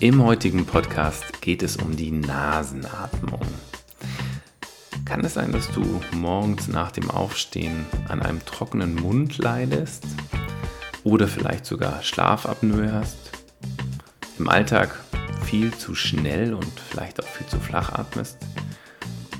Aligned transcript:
Im 0.00 0.24
heutigen 0.24 0.64
Podcast 0.64 1.42
geht 1.42 1.62
es 1.62 1.76
um 1.76 1.94
die 1.94 2.10
Nasenatmung. 2.10 3.42
Kann 5.04 5.22
es 5.26 5.34
sein, 5.34 5.52
dass 5.52 5.70
du 5.72 6.00
morgens 6.16 6.68
nach 6.68 6.90
dem 6.90 7.10
Aufstehen 7.10 7.84
an 8.08 8.22
einem 8.22 8.42
trockenen 8.46 8.94
Mund 8.94 9.36
leidest 9.36 10.06
oder 11.04 11.28
vielleicht 11.28 11.66
sogar 11.66 12.02
Schlafapnoe 12.02 12.90
hast? 12.90 13.18
Im 14.38 14.48
Alltag 14.48 14.98
viel 15.44 15.70
zu 15.76 15.94
schnell 15.94 16.54
und 16.54 16.80
vielleicht 16.80 17.22
auch 17.22 17.28
viel 17.28 17.46
zu 17.48 17.60
flach 17.60 17.92
atmest? 17.92 18.38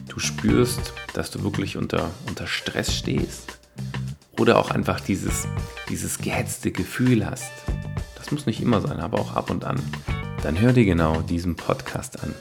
Du 0.08 0.18
spürst, 0.18 0.92
dass 1.14 1.30
du 1.30 1.42
wirklich 1.42 1.78
unter, 1.78 2.10
unter 2.28 2.46
Stress 2.46 2.94
stehst? 2.94 3.58
Oder 4.38 4.58
auch 4.58 4.70
einfach 4.70 5.00
dieses, 5.00 5.48
dieses 5.88 6.18
gehetzte 6.18 6.70
Gefühl 6.70 7.24
hast? 7.24 7.50
Das 8.16 8.30
muss 8.30 8.44
nicht 8.44 8.60
immer 8.60 8.82
sein, 8.82 9.00
aber 9.00 9.18
auch 9.20 9.34
ab 9.34 9.48
und 9.48 9.64
an 9.64 9.80
dann 10.42 10.58
hör 10.58 10.72
dir 10.72 10.84
genau 10.84 11.20
diesen 11.20 11.54
Podcast 11.54 12.22
an. 12.22 12.34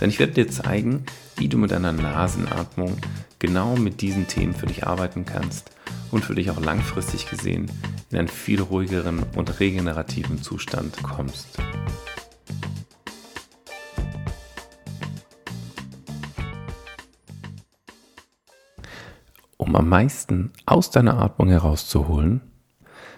Denn 0.00 0.08
ich 0.08 0.18
werde 0.18 0.32
dir 0.32 0.48
zeigen, 0.48 1.04
wie 1.36 1.48
du 1.48 1.58
mit 1.58 1.72
deiner 1.72 1.92
Nasenatmung 1.92 2.96
genau 3.38 3.76
mit 3.76 4.00
diesen 4.00 4.28
Themen 4.28 4.54
für 4.54 4.66
dich 4.66 4.86
arbeiten 4.86 5.24
kannst 5.24 5.70
und 6.10 6.24
für 6.24 6.34
dich 6.34 6.50
auch 6.50 6.60
langfristig 6.60 7.28
gesehen 7.28 7.70
in 8.10 8.18
einen 8.18 8.28
viel 8.28 8.60
ruhigeren 8.60 9.24
und 9.36 9.60
regenerativen 9.60 10.42
Zustand 10.42 11.02
kommst. 11.02 11.58
Um 19.56 19.76
am 19.76 19.88
meisten 19.88 20.52
aus 20.66 20.90
deiner 20.90 21.18
Atmung 21.20 21.48
herauszuholen, 21.48 22.40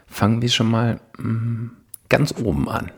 fangen 0.07 0.43
wir 0.43 0.49
schon 0.49 0.71
mal 0.71 1.01
mm, 1.19 1.69
ganz 2.09 2.35
oben 2.37 2.69
an. 2.69 2.91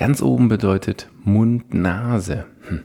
Ganz 0.00 0.22
oben 0.22 0.48
bedeutet 0.48 1.10
Mund-Nase. 1.24 2.46
Hm. 2.68 2.84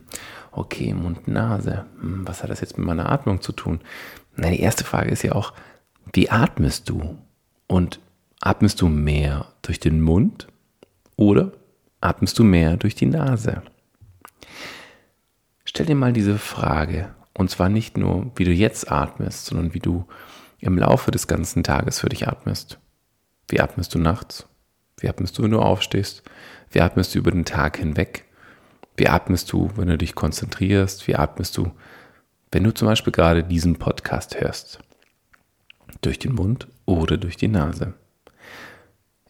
Okay, 0.52 0.94
Mund-Nase. 0.94 1.85
Hm, 2.02 2.27
was 2.27 2.44
hat 2.44 2.49
das 2.49 2.59
jetzt 2.59 2.77
mit 2.77 2.85
meiner 2.85 3.09
Atmung 3.09 3.39
zu 3.39 3.53
tun? 3.53 3.80
Na, 4.35 4.49
die 4.49 4.59
erste 4.59 4.83
Frage 4.83 5.11
ist 5.11 5.23
ja 5.23 5.31
auch, 5.31 5.53
wie 6.11 6.30
atmest 6.30 6.89
du? 6.89 7.17
Und 7.67 8.02
atmest 8.41 8.81
du 8.81 8.89
mehr 8.89 9.45
durch 9.61 9.80
den 9.80 10.02
Mund 10.02 10.49
oder 11.16 11.53
atmest 12.02 12.38
du 12.38 12.43
mehr 12.43 12.75
durch 12.75 12.95
die 12.95 13.05
Nase? 13.05 13.61
Stell 15.63 15.86
dir 15.86 15.95
mal 15.95 16.11
diese 16.11 16.38
Frage. 16.38 17.16
Und 17.33 17.49
zwar 17.49 17.69
nicht 17.69 17.95
nur, 17.95 18.30
wie 18.36 18.43
du 18.43 18.52
jetzt 18.52 18.91
atmest, 18.91 19.45
sondern 19.45 19.73
wie 19.73 19.80
du 19.80 20.05
im 20.59 20.77
Laufe 20.77 21.11
des 21.11 21.27
ganzen 21.27 21.63
Tages 21.63 22.02
für 22.02 22.09
dich 22.09 22.27
atmest. 22.27 22.77
Wie 23.47 23.61
atmest 23.61 23.95
du 23.95 23.99
nachts? 23.99 24.49
Wie 25.00 25.10
atmest 25.10 25.38
du, 25.38 25.44
wenn 25.44 25.52
du 25.52 25.60
aufstehst? 25.60 26.24
Wie 26.72 26.82
atmest 26.82 27.14
du 27.14 27.20
über 27.20 27.32
den 27.32 27.46
Tag 27.46 27.78
hinweg? 27.78 28.26
Wie 28.98 29.10
atmest 29.10 29.52
du, 29.52 29.72
wenn 29.76 29.88
du 29.88 29.98
dich 29.98 30.16
konzentrierst? 30.16 31.08
Wie 31.08 31.16
atmest 31.16 31.58
du, 31.58 31.72
wenn 32.52 32.64
du 32.64 32.74
zum 32.74 32.88
Beispiel 32.88 33.12
gerade 33.12 33.44
diesen 33.44 33.76
Podcast 33.76 34.40
hörst? 34.40 34.80
Durch 36.02 36.20
den 36.20 36.34
Mund 36.34 36.68
oder 36.86 37.18
durch 37.18 37.36
die 37.36 37.50
Nase? 37.50 37.94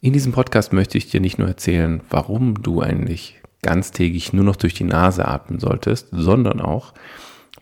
In 0.01 0.13
diesem 0.13 0.33
Podcast 0.33 0.71
möchte 0.71 0.99
ich 0.99 1.09
dir 1.09 1.19
nicht 1.19 1.39
nur 1.39 1.47
erzählen, 1.47 2.01
warum 2.09 2.61
du 2.61 2.81
eigentlich 2.81 3.41
ganztägig 3.63 4.33
nur 4.33 4.43
noch 4.43 4.55
durch 4.55 4.75
die 4.75 4.83
Nase 4.83 5.27
atmen 5.27 5.59
solltest, 5.59 6.09
sondern 6.11 6.61
auch, 6.61 6.93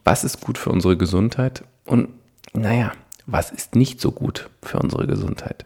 was 0.04 0.26
ist 0.26 0.42
gut 0.42 0.58
für 0.58 0.70
unsere 0.70 0.98
Gesundheit 0.98 1.64
und, 1.86 2.10
naja, 2.54 2.92
was 3.26 3.52
ist 3.52 3.76
nicht 3.76 4.02
so 4.02 4.12
gut 4.12 4.50
für 4.62 4.80
unsere 4.80 5.08
Gesundheit. 5.08 5.66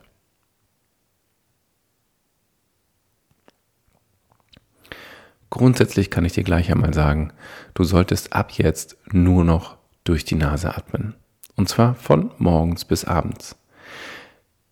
Grundsätzlich 5.49 6.11
kann 6.11 6.25
ich 6.25 6.33
dir 6.33 6.43
gleich 6.43 6.71
einmal 6.71 6.93
sagen, 6.93 7.31
du 7.73 7.83
solltest 7.83 8.33
ab 8.33 8.51
jetzt 8.51 8.97
nur 9.11 9.43
noch 9.43 9.77
durch 10.03 10.25
die 10.25 10.35
Nase 10.35 10.75
atmen. 10.75 11.15
Und 11.55 11.69
zwar 11.69 11.95
von 11.95 12.31
morgens 12.37 12.85
bis 12.85 13.05
abends. 13.05 13.55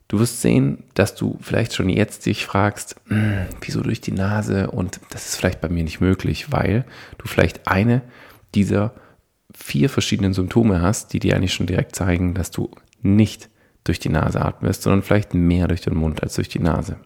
Du 0.08 0.20
wirst 0.20 0.42
sehen, 0.42 0.84
dass 0.94 1.16
du 1.16 1.38
vielleicht 1.42 1.74
schon 1.74 1.90
jetzt 1.90 2.26
dich 2.26 2.46
fragst, 2.46 2.96
hm, 3.08 3.48
wieso 3.62 3.82
durch 3.82 4.02
die 4.02 4.12
Nase? 4.12 4.70
Und 4.70 5.00
das 5.10 5.28
ist 5.28 5.36
vielleicht 5.36 5.62
bei 5.62 5.70
mir 5.70 5.84
nicht 5.84 6.00
möglich, 6.00 6.52
weil 6.52 6.86
du 7.18 7.28
vielleicht 7.28 7.68
eine 7.68 8.02
dieser 8.54 8.94
vier 9.54 9.90
verschiedenen 9.90 10.34
Symptome 10.34 10.82
hast, 10.82 11.14
die 11.14 11.20
dir 11.20 11.36
eigentlich 11.36 11.54
schon 11.54 11.66
direkt 11.66 11.96
zeigen, 11.96 12.34
dass 12.34 12.52
du 12.52 12.70
nicht 13.02 13.50
durch 13.84 14.00
die 14.00 14.10
Nase 14.10 14.42
atmest, 14.42 14.84
sondern 14.84 15.02
vielleicht 15.02 15.34
mehr 15.34 15.68
durch 15.68 15.82
den 15.82 15.96
Mund 15.96 16.22
als 16.22 16.36
durch 16.36 16.50
die 16.50 16.60
Nase. 16.60 16.98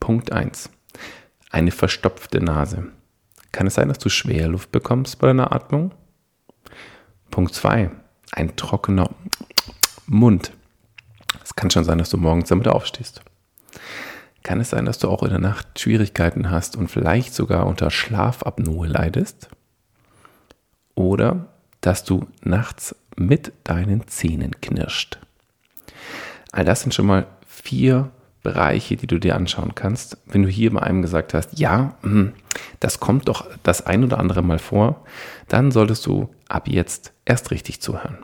Punkt 0.00 0.32
1 0.32 0.70
eine 1.54 1.70
verstopfte 1.70 2.40
Nase. 2.40 2.88
Kann 3.52 3.68
es 3.68 3.74
sein, 3.74 3.86
dass 3.86 3.98
du 3.98 4.08
Schwerluft 4.08 4.72
bekommst 4.72 5.20
bei 5.20 5.28
deiner 5.28 5.52
Atmung? 5.52 5.92
Punkt 7.30 7.54
2. 7.54 7.92
Ein 8.32 8.56
trockener 8.56 9.08
Mund. 10.06 10.50
Es 11.44 11.54
kann 11.54 11.70
schon 11.70 11.84
sein, 11.84 11.98
dass 11.98 12.10
du 12.10 12.16
morgens 12.16 12.48
damit 12.48 12.66
aufstehst. 12.66 13.22
Kann 14.42 14.60
es 14.60 14.70
sein, 14.70 14.84
dass 14.84 14.98
du 14.98 15.08
auch 15.08 15.22
in 15.22 15.30
der 15.30 15.38
Nacht 15.38 15.78
Schwierigkeiten 15.78 16.50
hast 16.50 16.74
und 16.74 16.88
vielleicht 16.88 17.32
sogar 17.32 17.66
unter 17.66 17.88
Schlafapnoe 17.92 18.88
leidest? 18.88 19.48
Oder 20.96 21.46
dass 21.80 22.02
du 22.02 22.26
nachts 22.42 22.96
mit 23.14 23.52
deinen 23.62 24.08
Zähnen 24.08 24.60
knirscht? 24.60 25.20
All 26.50 26.64
das 26.64 26.80
sind 26.80 26.94
schon 26.94 27.06
mal 27.06 27.28
vier 27.46 28.10
Bereiche, 28.44 28.94
die 28.94 29.08
du 29.08 29.18
dir 29.18 29.34
anschauen 29.34 29.74
kannst. 29.74 30.18
Wenn 30.26 30.44
du 30.44 30.48
hier 30.48 30.72
bei 30.72 30.80
einem 30.80 31.02
gesagt 31.02 31.34
hast, 31.34 31.58
ja, 31.58 31.96
hm, 32.02 32.34
das 32.78 33.00
kommt 33.00 33.26
doch 33.26 33.48
das 33.64 33.84
ein 33.84 34.04
oder 34.04 34.20
andere 34.20 34.42
Mal 34.42 34.60
vor, 34.60 35.04
dann 35.48 35.72
solltest 35.72 36.06
du 36.06 36.28
ab 36.48 36.68
jetzt 36.68 37.12
erst 37.24 37.50
richtig 37.50 37.80
zuhören. 37.80 38.18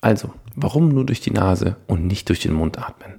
Also, 0.00 0.32
warum 0.54 0.90
nur 0.90 1.04
durch 1.04 1.20
die 1.20 1.32
Nase 1.32 1.76
und 1.88 2.06
nicht 2.06 2.28
durch 2.28 2.38
den 2.38 2.52
Mund 2.52 2.78
atmen? 2.78 3.14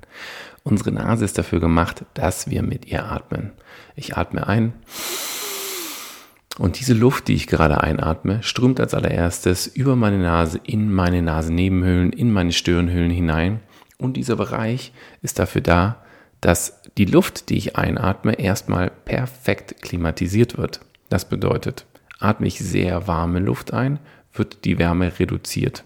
Unsere 0.63 0.91
Nase 0.91 1.25
ist 1.25 1.37
dafür 1.37 1.59
gemacht, 1.59 2.05
dass 2.13 2.49
wir 2.49 2.61
mit 2.61 2.85
ihr 2.85 3.05
atmen. 3.05 3.51
Ich 3.95 4.15
atme 4.15 4.47
ein 4.47 4.73
und 6.57 6.79
diese 6.79 6.93
Luft, 6.93 7.27
die 7.27 7.33
ich 7.33 7.47
gerade 7.47 7.81
einatme, 7.81 8.41
strömt 8.41 8.79
als 8.79 8.93
allererstes 8.93 9.67
über 9.67 9.95
meine 9.95 10.19
Nase 10.19 10.59
in 10.63 10.93
meine 10.93 11.21
Nasennebenhöhlen, 11.21 12.13
in 12.13 12.31
meine 12.31 12.53
Stirnhöhlen 12.53 13.11
hinein 13.11 13.59
und 14.05 14.13
dieser 14.13 14.37
Bereich 14.37 14.93
ist 15.21 15.39
dafür 15.39 15.61
da, 15.61 16.03
dass 16.41 16.81
die 16.97 17.05
Luft, 17.05 17.49
die 17.49 17.57
ich 17.57 17.75
einatme, 17.75 18.33
erstmal 18.39 18.89
perfekt 18.89 19.81
klimatisiert 19.81 20.57
wird. 20.57 20.79
Das 21.09 21.27
bedeutet, 21.27 21.85
atme 22.19 22.47
ich 22.47 22.59
sehr 22.59 23.07
warme 23.07 23.39
Luft 23.39 23.73
ein, 23.73 23.99
wird 24.33 24.63
die 24.63 24.77
Wärme 24.77 25.19
reduziert. 25.19 25.83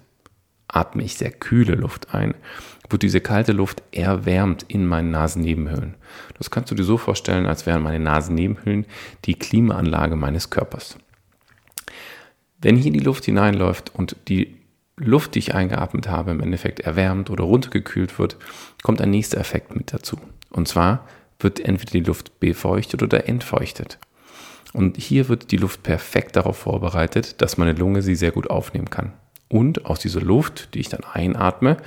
Atme 0.68 1.04
ich 1.04 1.16
sehr 1.16 1.32
kühle 1.32 1.76
Luft 1.76 2.14
ein, 2.14 2.36
wird 2.90 3.04
diese 3.04 3.22
kalte 3.22 3.54
Luft 3.54 3.82
erwärmt 3.92 4.66
in 4.68 4.86
meinen 4.86 5.12
Nasennebenhöhlen. 5.12 5.96
Das 6.38 6.52
kannst 6.52 6.72
du 6.72 6.76
dir 6.76 6.84
so 6.84 6.98
vorstellen, 6.98 7.46
als 7.46 7.66
wären 7.66 7.82
meine 7.82 8.04
Nasennebenhöhlen 8.04 8.86
die 9.26 9.36
Klimaanlage 9.36 10.16
meines 10.16 10.50
Körpers. 10.50 10.98
Wenn 12.62 12.76
hier 12.76 12.92
die 12.92 13.00
Luft 13.00 13.26
hineinläuft 13.26 13.96
und 13.96 14.16
die 14.28 14.59
Luft, 15.00 15.36
die 15.36 15.40
ich 15.40 15.56
eingeatmet 15.56 16.10
habe, 16.10 16.32
im 16.32 16.42
Endeffekt 16.42 16.82
erwärmt 16.82 17.30
oder 17.30 17.44
runtergekühlt 17.46 18.20
wird, 18.20 18.38
kommt 18.84 19.02
ein 19.02 19.10
nächster 19.10 19.38
Effekt 19.38 19.76
mit 19.76 19.94
dazu. 19.94 20.20
Und 20.50 20.68
zwar 20.68 21.08
wird 21.40 21.60
entweder 21.60 21.92
die 21.92 22.02
Luft 22.02 22.40
befeuchtet 22.40 23.02
oder 23.02 23.28
entfeuchtet. 23.28 23.98
Und 24.74 24.98
hier 24.98 25.30
wird 25.30 25.52
die 25.52 25.58
Luft 25.58 25.84
perfekt 25.84 26.36
darauf 26.36 26.58
vorbereitet, 26.58 27.42
dass 27.42 27.58
meine 27.58 27.74
Lunge 27.74 28.02
sie 28.02 28.16
sehr 28.16 28.32
gut 28.32 28.50
aufnehmen 28.50 28.90
kann. 28.90 29.14
Und 29.48 29.86
aus 29.86 30.00
dieser 30.00 30.22
Luft, 30.22 30.76
die 30.76 30.80
ich 30.80 30.90
dann 30.90 31.04
einatme, 31.04 31.78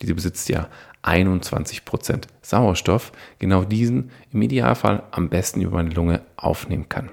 diese 0.00 0.14
besitzt 0.14 0.48
ja 0.48 0.68
21% 1.02 2.22
Sauerstoff, 2.40 3.12
genau 3.38 3.64
diesen 3.64 4.10
im 4.32 4.40
Idealfall 4.42 5.02
am 5.10 5.28
besten 5.28 5.60
über 5.60 5.76
meine 5.76 5.90
Lunge 5.90 6.22
aufnehmen 6.36 6.88
kann. 6.88 7.10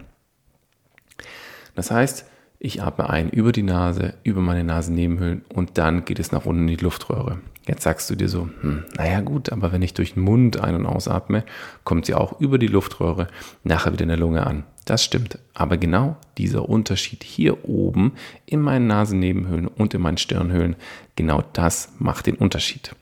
Das 1.76 1.92
heißt, 1.92 2.26
ich 2.60 2.82
atme 2.82 3.10
ein 3.10 3.30
über 3.30 3.52
die 3.52 3.64
Nase, 3.64 4.16
über 4.24 4.42
meine 4.42 4.64
Nasennebenhöhlen 4.64 5.44
und 5.54 5.78
dann 5.78 6.06
geht 6.06 6.20
es 6.20 6.32
nach 6.32 6.46
unten 6.46 6.68
in 6.68 6.78
die 6.78 6.84
Luftröhre. 6.84 7.40
Jetzt 7.68 7.84
sagst 7.84 8.10
du 8.10 8.16
dir 8.16 8.30
so, 8.30 8.50
hm, 8.62 8.86
naja 8.96 9.20
gut, 9.20 9.52
aber 9.52 9.72
wenn 9.74 9.82
ich 9.82 9.94
durch 9.94 10.14
den 10.14 10.24
Mund 10.24 10.60
ein- 10.60 10.76
und 10.76 10.86
ausatme, 10.86 11.44
kommt 11.84 12.06
sie 12.06 12.16
auch 12.16 12.40
über 12.40 12.58
die 12.58 12.68
Luftröhre 12.68 13.28
nachher 13.64 13.92
wieder 13.92 14.04
in 14.04 14.10
der 14.10 14.18
Lunge 14.18 14.48
an. 14.48 14.64
Das 14.86 15.04
stimmt, 15.04 15.38
aber 15.54 15.78
genau 15.78 16.16
dieser 16.38 16.70
Unterschied 16.70 17.24
hier 17.24 17.68
oben 17.68 18.14
in 18.46 18.62
meinen 18.62 18.88
Nasennebenhöhlen 18.88 19.68
und 19.68 19.94
in 19.94 20.02
meinen 20.02 20.18
Stirnhöhlen, 20.18 20.78
genau 21.18 21.44
das 21.54 21.92
macht 22.00 22.26
den 22.26 22.36
Unterschied. 22.36 22.96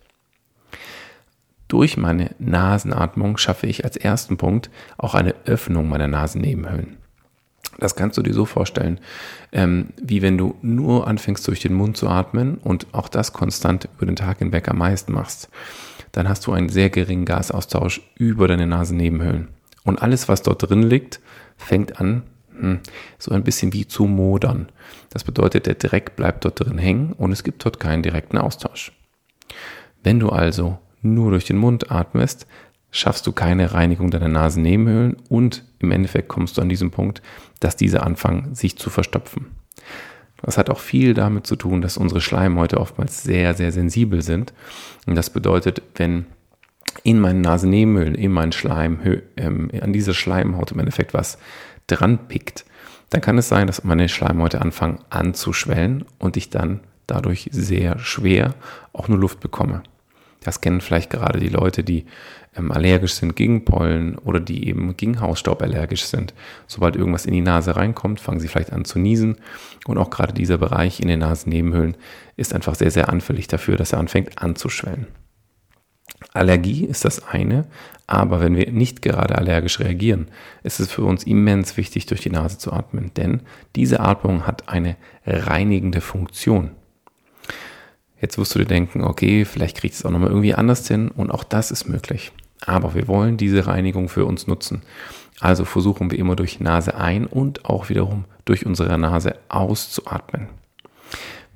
Durch 1.67 1.95
meine 1.95 2.31
Nasenatmung 2.39 3.37
schaffe 3.37 3.67
ich 3.67 3.85
als 3.85 3.97
ersten 3.97 4.37
Punkt 4.37 4.69
auch 4.97 5.13
eine 5.13 5.35
Öffnung 5.45 5.87
meiner 5.89 6.07
Nasennebenhöhlen. 6.07 6.97
Das 7.77 7.95
kannst 7.95 8.18
du 8.18 8.22
dir 8.22 8.33
so 8.33 8.45
vorstellen, 8.45 9.00
ähm, 9.51 9.89
wie 10.01 10.22
wenn 10.22 10.38
du 10.38 10.56
nur 10.62 11.07
anfängst 11.07 11.48
durch 11.48 11.60
den 11.60 11.74
Mund 11.74 11.98
zu 11.98 12.07
atmen 12.07 12.57
und 12.57 12.88
auch 12.94 13.10
das 13.10 13.33
konstant 13.33 13.89
über 13.95 14.06
den 14.06 14.16
Tag 14.16 14.39
hinweg 14.39 14.69
am 14.69 14.77
meisten 14.77 15.13
machst. 15.13 15.50
Dann 16.12 16.30
hast 16.30 16.48
du 16.48 16.54
einen 16.54 16.69
sehr 16.69 16.89
geringen 16.89 17.25
Gasaustausch 17.25 18.01
über 18.16 18.48
deine 18.48 18.68
Nasennebenhöhlen. 18.68 19.50
Und 19.83 20.01
alles, 20.01 20.30
was 20.30 20.42
dort 20.42 20.69
drin 20.69 20.83
liegt, 20.83 21.19
fängt 21.57 22.00
an, 22.00 22.24
hm, 22.57 22.80
so 23.19 23.31
ein 23.31 23.44
bisschen 23.44 23.74
wie 23.74 23.88
zu 23.88 24.06
modern. 24.06 24.69
Das 25.10 25.24
bedeutet, 25.24 25.66
der 25.66 25.75
Dreck 25.75 26.16
bleibt 26.16 26.45
dort 26.45 26.60
drin 26.60 26.77
hängen 26.77 27.13
und 27.13 27.31
es 27.31 27.44
gibt 27.44 27.63
dort 27.66 27.80
keinen 27.80 28.04
direkten 28.04 28.38
Austausch. 28.38 28.94
Wenn 30.04 30.19
du 30.19 30.30
also 30.30 30.80
nur 31.01 31.31
durch 31.31 31.45
den 31.45 31.57
Mund 31.57 31.92
atmest, 31.92 32.48
schaffst 32.91 33.27
du 33.27 33.31
keine 33.31 33.73
Reinigung 33.73 34.11
deiner 34.11 34.27
Nasennebenhöhlen 34.27 35.17
und 35.29 35.63
im 35.79 35.91
Endeffekt 35.91 36.29
kommst 36.29 36.57
du 36.57 36.61
an 36.61 36.69
diesen 36.69 36.91
Punkt, 36.91 37.21
dass 37.59 37.75
diese 37.75 38.03
anfangen, 38.03 38.55
sich 38.55 38.77
zu 38.77 38.89
verstopfen. 38.89 39.47
Das 40.41 40.57
hat 40.57 40.69
auch 40.69 40.79
viel 40.79 41.13
damit 41.13 41.47
zu 41.47 41.55
tun, 41.55 41.81
dass 41.81 41.97
unsere 41.97 42.21
Schleimhäute 42.21 42.79
oftmals 42.79 43.23
sehr, 43.23 43.53
sehr 43.55 43.71
sensibel 43.71 44.21
sind. 44.21 44.53
Und 45.05 45.15
das 45.15 45.29
bedeutet, 45.29 45.81
wenn 45.95 46.25
in 47.03 47.19
meinen 47.19 47.41
Nasennebenhöhlen, 47.41 48.15
in 48.15 48.31
meinen 48.31 48.51
Schleim, 48.51 48.99
ähm, 49.38 49.71
an 49.81 49.93
dieser 49.93 50.13
Schleimhaut 50.13 50.71
im 50.71 50.79
Endeffekt 50.79 51.13
was 51.13 51.38
dran 51.88 52.27
pickt, 52.27 52.65
dann 53.09 53.21
kann 53.21 53.38
es 53.38 53.49
sein, 53.49 53.67
dass 53.67 53.83
meine 53.83 54.09
Schleimhäute 54.09 54.61
anfangen 54.61 54.99
anzuschwellen 55.09 56.05
und 56.19 56.38
ich 56.38 56.49
dann 56.49 56.81
dadurch 57.07 57.49
sehr 57.51 57.99
schwer 57.99 58.55
auch 58.93 59.07
nur 59.07 59.19
Luft 59.19 59.39
bekomme. 59.39 59.83
Das 60.45 60.62
kennen 60.62 60.80
vielleicht 60.80 61.09
gerade 61.09 61.39
die 61.39 61.50
Leute, 61.50 61.83
die 61.83 62.06
ähm, 62.56 62.71
allergisch 62.71 63.15
sind 63.15 63.36
gegen 63.36 63.65
Pollen 63.65 64.18
oder 64.19 64.39
die 64.39 64.68
eben 64.68 64.95
gegen 64.95 65.19
Hausstaub 65.19 65.62
allergisch 65.62 66.06
sind. 66.06 66.33
Sobald 66.68 66.95
irgendwas 66.95 67.25
in 67.25 67.33
die 67.33 67.42
Nase 67.42 67.75
reinkommt, 67.75 68.19
fangen 68.19 68.39
sie 68.39 68.47
vielleicht 68.47 68.71
an 68.71 68.86
zu 68.86 69.00
niesen. 69.00 69.38
Und 69.88 69.97
auch 69.97 70.12
gerade 70.12 70.33
dieser 70.33 70.59
Bereich 70.59 71.00
in 71.00 71.07
den 71.07 71.19
Nasennebenhöhlen 71.19 71.97
ist 72.38 72.53
einfach 72.53 72.75
sehr, 72.75 72.92
sehr 72.92 73.09
anfällig 73.09 73.47
dafür, 73.47 73.75
dass 73.75 73.92
er 73.92 74.00
anfängt 74.00 74.42
anzuschwellen. 74.42 75.07
Allergie 76.33 76.86
ist 76.86 77.06
das 77.06 77.27
eine, 77.27 77.65
aber 78.07 78.39
wenn 78.39 78.56
wir 78.56 78.71
nicht 78.71 79.01
gerade 79.01 79.36
allergisch 79.36 79.80
reagieren, 79.80 80.27
ist 80.63 80.80
es 80.80 80.91
für 80.91 81.03
uns 81.03 81.24
immens 81.24 81.75
wichtig, 81.77 82.06
durch 82.06 82.21
die 82.21 82.30
Nase 82.30 82.57
zu 82.57 82.71
atmen, 82.71 83.12
denn 83.15 83.41
diese 83.75 84.00
Atmung 84.00 84.45
hat 84.45 84.69
eine 84.69 84.95
reinigende 85.25 86.01
Funktion. 86.01 86.71
Jetzt 88.21 88.38
wirst 88.38 88.56
du 88.56 88.59
dir 88.59 88.65
denken, 88.65 89.03
okay, 89.03 89.45
vielleicht 89.45 89.77
kriegt 89.77 89.95
es 89.95 90.06
auch 90.06 90.12
nochmal 90.12 90.29
irgendwie 90.29 90.53
anders 90.53 90.88
hin 90.88 91.09
und 91.09 91.31
auch 91.31 91.44
das 91.44 91.71
ist 91.71 91.88
möglich. 91.88 92.31
Aber 92.65 92.95
wir 92.95 93.07
wollen 93.07 93.38
diese 93.38 93.67
Reinigung 93.67 94.09
für 94.09 94.25
uns 94.25 94.47
nutzen. 94.47 94.81
Also 95.39 95.65
versuchen 95.65 96.12
wir 96.12 96.17
immer 96.17 96.35
durch 96.35 96.59
Nase 96.59 96.95
ein 96.95 97.25
und 97.27 97.65
auch 97.65 97.89
wiederum 97.89 98.25
durch 98.45 98.65
unsere 98.65 98.97
Nase 98.97 99.35
auszuatmen. 99.50 100.47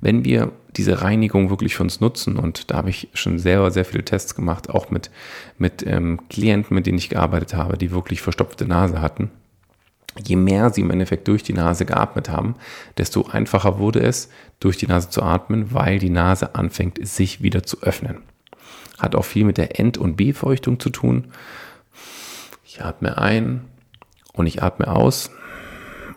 Wenn 0.02 0.26
wir 0.26 0.52
diese 0.76 1.02
Reinigung 1.02 1.50
wirklich 1.50 1.76
für 1.76 1.84
uns 1.84 2.00
nutzen, 2.00 2.38
und 2.38 2.72
da 2.72 2.78
habe 2.78 2.90
ich 2.90 3.10
schon 3.14 3.40
selber 3.40 3.72
sehr 3.72 3.86
viele 3.86 4.06
Tests 4.06 4.36
gemacht, 4.36 4.70
auch 4.70 4.92
mit, 4.92 5.12
mit 5.58 5.86
ähm, 5.86 6.22
Klienten, 6.30 6.76
mit 6.76 6.86
denen 6.86 6.98
ich 6.98 7.10
gearbeitet 7.10 7.54
habe, 7.54 7.78
die 7.78 7.92
wirklich 7.92 8.22
verstopfte 8.22 8.66
Nase 8.66 9.02
hatten, 9.02 9.32
je 10.24 10.36
mehr 10.36 10.72
sie 10.72 10.82
im 10.82 10.92
Endeffekt 10.92 11.28
durch 11.28 11.44
die 11.44 11.54
Nase 11.54 11.86
geatmet 11.86 12.30
haben, 12.30 12.56
desto 12.98 13.28
einfacher 13.28 13.80
wurde 13.80 14.02
es, 14.02 14.30
durch 14.60 14.78
die 14.78 14.88
Nase 14.88 15.10
zu 15.10 15.22
atmen, 15.22 15.74
weil 15.74 16.00
die 16.00 16.10
Nase 16.10 16.56
anfängt, 16.56 17.06
sich 17.08 17.42
wieder 17.42 17.64
zu 17.64 17.82
öffnen. 17.82 18.24
Hat 18.98 19.16
auch 19.16 19.26
viel 19.26 19.46
mit 19.46 19.58
der 19.58 19.80
End- 19.80 19.98
und 19.98 20.18
Befeuchtung 20.18 20.80
zu 20.80 20.90
tun. 20.90 21.32
Ich 22.66 22.84
atme 22.84 23.18
ein 23.18 23.66
und 24.34 24.48
ich 24.48 24.62
atme 24.62 24.88
aus. 24.88 25.32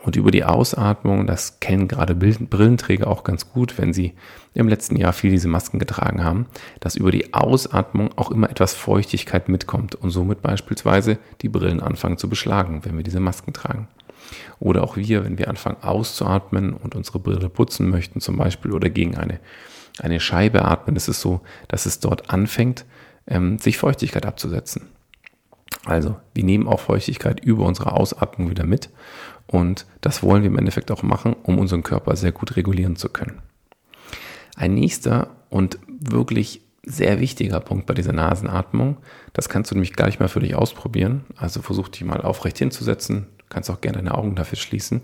Und 0.03 0.17
über 0.17 0.33
die 0.33 0.45
Ausatmung, 0.45 1.29
das 1.29 1.61
kennen 1.61 1.87
gerade 1.87 2.17
Brillenträger 2.17 3.07
auch 3.07 3.23
ganz 3.23 3.51
gut, 3.51 3.79
wenn 3.79 3.93
sie 3.93 4.15
im 4.53 4.69
letzten 4.69 4.97
Jahr 4.97 5.13
viel 5.13 5.31
diese 5.31 5.49
Masken 5.49 5.79
getragen 5.79 6.25
haben, 6.25 6.47
dass 6.81 6.97
über 6.97 7.13
die 7.13 7.33
Ausatmung 7.33 8.11
auch 8.17 8.33
immer 8.33 8.51
etwas 8.51 8.75
Feuchtigkeit 8.75 9.49
mitkommt 9.49 9.95
und 9.95 10.11
somit 10.11 10.43
beispielsweise 10.43 11.19
die 11.41 11.49
Brillen 11.49 11.81
anfangen 11.81 12.19
zu 12.19 12.29
beschlagen, 12.29 12.81
wenn 12.85 12.97
wir 12.97 13.05
diese 13.05 13.21
Masken 13.21 13.53
tragen. 13.53 13.87
Oder 14.59 14.83
auch 14.83 14.97
wir, 14.97 15.25
wenn 15.25 15.39
wir 15.39 15.49
anfangen 15.49 15.83
auszuatmen 15.83 16.73
und 16.73 16.97
unsere 16.97 17.21
Brille 17.21 17.49
putzen 17.49 17.89
möchten 17.89 18.21
zum 18.21 18.37
Beispiel 18.37 18.73
oder 18.73 18.91
gegen 18.91 19.17
eine, 19.17 19.39
eine 20.01 20.19
Scheibe 20.19 20.65
atmen, 20.65 20.97
ist 20.97 21.09
es 21.09 21.21
so, 21.21 21.41
dass 21.69 21.87
es 21.87 22.01
dort 22.01 22.31
anfängt, 22.31 22.85
ähm, 23.29 23.59
sich 23.59 23.79
Feuchtigkeit 23.79 24.27
abzusetzen. 24.27 24.89
Also, 25.85 26.17
wir 26.35 26.45
nehmen 26.45 26.69
auch 26.69 26.81
Feuchtigkeit 26.81 27.45
über 27.45 27.65
unsere 27.65 27.93
Ausatmung 27.93 28.51
wieder 28.51 28.65
mit 28.65 28.91
und 29.47 29.87
das 30.00 30.23
wollen 30.23 30.43
wir 30.43 30.50
im 30.50 30.59
Endeffekt 30.59 30.91
auch 30.91 31.03
machen, 31.03 31.35
um 31.43 31.59
unseren 31.59 31.83
Körper 31.83 32.17
sehr 32.17 32.33
gut 32.33 32.56
regulieren 32.56 32.97
zu 32.97 33.09
können. 33.09 33.41
Ein 34.56 34.75
nächster 34.75 35.29
und 35.50 35.79
wirklich 35.87 36.62
sehr 36.85 37.21
wichtiger 37.21 37.61
Punkt 37.61 37.87
bei 37.87 37.94
dieser 37.94 38.12
Nasenatmung, 38.12 38.97
das 39.33 39.49
kannst 39.49 39.71
du 39.71 39.75
nämlich 39.75 39.93
gleich 39.93 40.19
mal 40.19 40.29
für 40.29 40.41
dich 40.41 40.55
ausprobieren. 40.55 41.25
Also 41.37 41.62
versuch 41.62 41.89
dich 41.89 42.05
mal 42.05 42.23
aufrecht 42.23 42.59
hinzusetzen, 42.59 43.29
du 43.39 43.44
kannst 43.49 43.71
auch 43.71 43.81
gerne 43.81 43.99
deine 43.99 44.15
Augen 44.15 44.35
dafür 44.35 44.59
schließen 44.59 45.03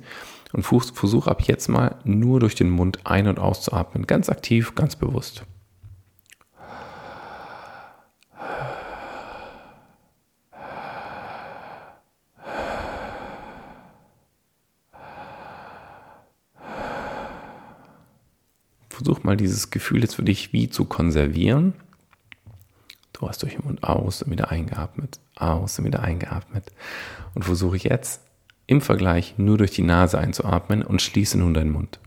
und 0.53 0.65
versuch 0.65 1.27
ab 1.27 1.43
jetzt 1.43 1.69
mal 1.69 1.97
nur 2.05 2.41
durch 2.41 2.55
den 2.55 2.71
Mund 2.71 3.01
ein- 3.05 3.29
und 3.29 3.39
auszuatmen, 3.39 4.07
ganz 4.07 4.29
aktiv, 4.29 4.75
ganz 4.75 4.97
bewusst. 4.97 5.45
Versuch 18.99 19.23
mal 19.23 19.37
dieses 19.37 19.71
Gefühl 19.71 20.03
jetzt 20.03 20.17
für 20.17 20.25
dich 20.25 20.53
wie 20.53 20.69
zu 20.69 20.85
konservieren. 20.85 21.73
Du 23.13 23.29
hast 23.29 23.43
durch 23.43 23.55
den 23.55 23.65
Mund 23.65 23.85
aus 23.85 24.23
und 24.23 24.33
wieder 24.33 24.51
eingeatmet, 24.51 25.21
aus 25.37 25.79
und 25.79 25.85
wieder 25.85 26.03
eingeatmet. 26.03 26.65
Und 27.35 27.45
versuche 27.45 27.77
jetzt 27.77 28.21
im 28.67 28.81
Vergleich 28.81 29.35
nur 29.39 29.57
durch 29.57 29.71
die 29.71 29.83
Nase 29.83 30.19
einzuatmen 30.19 30.83
und 30.83 31.01
schließe 31.01 31.39
nun 31.39 31.55
deinen 31.55 31.71
Mund. 31.71 32.01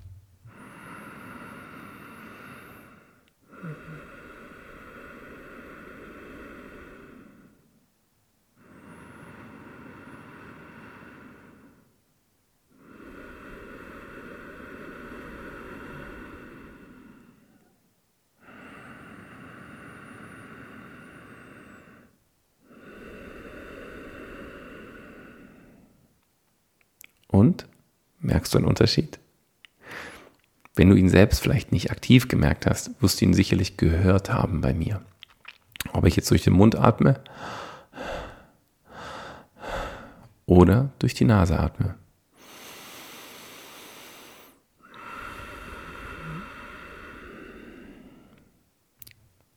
Und 27.31 27.66
merkst 28.19 28.54
du 28.54 28.57
einen 28.57 28.68
Unterschied? 28.81 29.19
Wenn 30.73 30.90
du 30.90 30.95
ihn 30.95 31.07
selbst 31.07 31.40
vielleicht 31.40 31.71
nicht 31.71 31.92
aktiv 31.92 32.28
gemerkt 32.28 32.66
hast, 32.66 33.00
wirst 33.00 33.21
du 33.21 33.26
ihn 33.26 33.35
sicherlich 33.35 33.78
gehört 33.78 34.33
haben 34.33 34.61
bei 34.61 34.73
mir. 34.73 35.04
Ob 35.94 36.07
ich 36.07 36.16
jetzt 36.16 36.31
durch 36.31 36.42
den 36.42 36.54
Mund 36.54 36.76
atme 36.76 37.19
oder 40.47 40.90
durch 40.97 41.14
die 41.14 41.26
Nase 41.26 41.59
atme. 41.59 41.94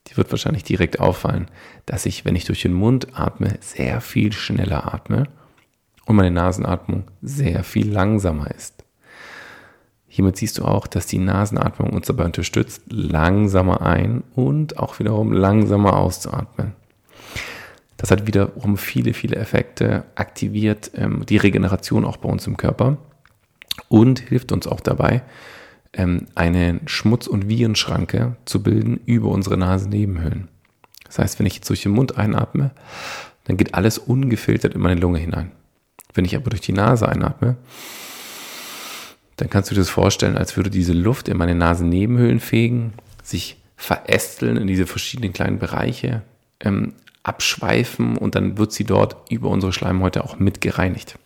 Dir 0.06 0.18
wird 0.18 0.30
wahrscheinlich 0.30 0.64
direkt 0.64 1.00
auffallen, 1.00 1.46
dass 1.86 2.04
ich, 2.04 2.26
wenn 2.26 2.36
ich 2.36 2.44
durch 2.44 2.60
den 2.60 2.74
Mund 2.74 3.18
atme, 3.18 3.56
sehr 3.62 4.02
viel 4.02 4.34
schneller 4.34 4.92
atme 4.92 5.28
und 6.04 6.16
meine 6.16 6.30
Nasenatmung 6.30 7.10
sehr 7.22 7.64
viel 7.64 7.90
langsamer 7.90 8.50
ist. 8.50 8.73
Hiermit 10.14 10.36
siehst 10.36 10.58
du 10.58 10.64
auch, 10.64 10.86
dass 10.86 11.08
die 11.08 11.18
Nasenatmung 11.18 11.90
uns 11.90 12.06
dabei 12.06 12.24
unterstützt, 12.24 12.82
langsamer 12.88 13.82
ein 13.82 14.22
und 14.36 14.78
auch 14.78 15.00
wiederum 15.00 15.32
langsamer 15.32 15.96
auszuatmen. 15.96 16.72
Das 17.96 18.12
hat 18.12 18.24
wiederum 18.28 18.76
viele, 18.76 19.12
viele 19.12 19.34
Effekte, 19.34 20.04
aktiviert 20.14 20.92
ähm, 20.94 21.26
die 21.26 21.36
Regeneration 21.36 22.04
auch 22.04 22.18
bei 22.18 22.28
uns 22.28 22.46
im 22.46 22.56
Körper 22.56 22.96
und 23.88 24.20
hilft 24.20 24.52
uns 24.52 24.68
auch 24.68 24.78
dabei, 24.78 25.22
ähm, 25.92 26.28
eine 26.36 26.78
Schmutz- 26.86 27.26
und 27.26 27.48
Virenschranke 27.48 28.36
zu 28.44 28.62
bilden 28.62 29.00
über 29.06 29.30
unsere 29.30 29.56
Nasennebenhöhlen. 29.56 30.46
Das 31.06 31.18
heißt, 31.18 31.40
wenn 31.40 31.46
ich 31.46 31.56
jetzt 31.56 31.68
durch 31.68 31.82
den 31.82 31.90
Mund 31.90 32.18
einatme, 32.18 32.70
dann 33.46 33.56
geht 33.56 33.74
alles 33.74 33.98
ungefiltert 33.98 34.76
in 34.76 34.80
meine 34.80 35.00
Lunge 35.00 35.18
hinein. 35.18 35.50
Wenn 36.12 36.24
ich 36.24 36.36
aber 36.36 36.50
durch 36.50 36.62
die 36.62 36.72
Nase 36.72 37.08
einatme, 37.08 37.56
dann 39.36 39.50
kannst 39.50 39.70
du 39.70 39.74
dir 39.74 39.80
das 39.80 39.90
vorstellen, 39.90 40.36
als 40.36 40.56
würde 40.56 40.70
diese 40.70 40.92
Luft 40.92 41.28
in 41.28 41.36
meine 41.36 41.54
Nasennebenhöhlen 41.54 42.40
fegen, 42.40 42.92
sich 43.22 43.56
verästeln 43.76 44.56
in 44.56 44.66
diese 44.66 44.86
verschiedenen 44.86 45.32
kleinen 45.32 45.58
Bereiche, 45.58 46.22
ähm, 46.60 46.94
abschweifen 47.22 48.16
und 48.16 48.34
dann 48.34 48.58
wird 48.58 48.72
sie 48.72 48.84
dort 48.84 49.16
über 49.30 49.48
unsere 49.48 49.72
Schleimhäute 49.72 50.24
auch 50.24 50.38
mit 50.38 50.60
gereinigt. 50.60 51.18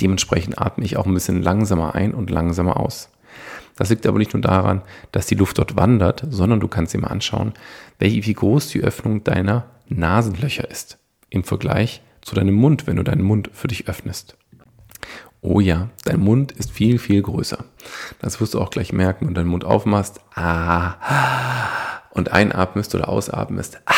Dementsprechend 0.00 0.58
atme 0.58 0.84
ich 0.84 0.96
auch 0.96 1.06
ein 1.06 1.14
bisschen 1.14 1.42
langsamer 1.42 1.94
ein 1.94 2.12
und 2.12 2.30
langsamer 2.30 2.78
aus. 2.78 3.10
Das 3.76 3.90
liegt 3.90 4.06
aber 4.06 4.18
nicht 4.18 4.32
nur 4.32 4.42
daran, 4.42 4.82
dass 5.12 5.26
die 5.26 5.34
Luft 5.34 5.58
dort 5.58 5.76
wandert, 5.76 6.24
sondern 6.30 6.60
du 6.60 6.68
kannst 6.68 6.94
dir 6.94 7.00
mal 7.00 7.08
anschauen, 7.08 7.54
wie 7.98 8.32
groß 8.32 8.68
die 8.68 8.82
Öffnung 8.82 9.24
deiner 9.24 9.66
Nasenlöcher 9.88 10.70
ist 10.70 10.98
im 11.30 11.44
Vergleich 11.44 12.02
zu 12.22 12.34
deinem 12.34 12.54
Mund, 12.54 12.86
wenn 12.86 12.96
du 12.96 13.02
deinen 13.02 13.22
Mund 13.22 13.50
für 13.52 13.68
dich 13.68 13.88
öffnest. 13.88 14.36
Oh 15.46 15.60
ja, 15.60 15.90
dein 16.06 16.20
Mund 16.20 16.52
ist 16.52 16.70
viel, 16.70 16.98
viel 16.98 17.20
größer. 17.20 17.66
Das 18.18 18.40
wirst 18.40 18.54
du 18.54 18.60
auch 18.62 18.70
gleich 18.70 18.94
merken, 18.94 19.26
wenn 19.26 19.34
du 19.34 19.40
deinen 19.40 19.50
Mund 19.50 19.66
aufmachst. 19.66 20.22
Ah, 20.34 20.94
und 22.12 22.32
einatmest 22.32 22.94
oder 22.94 23.10
ausatmest. 23.10 23.78
Ah. 23.84 23.92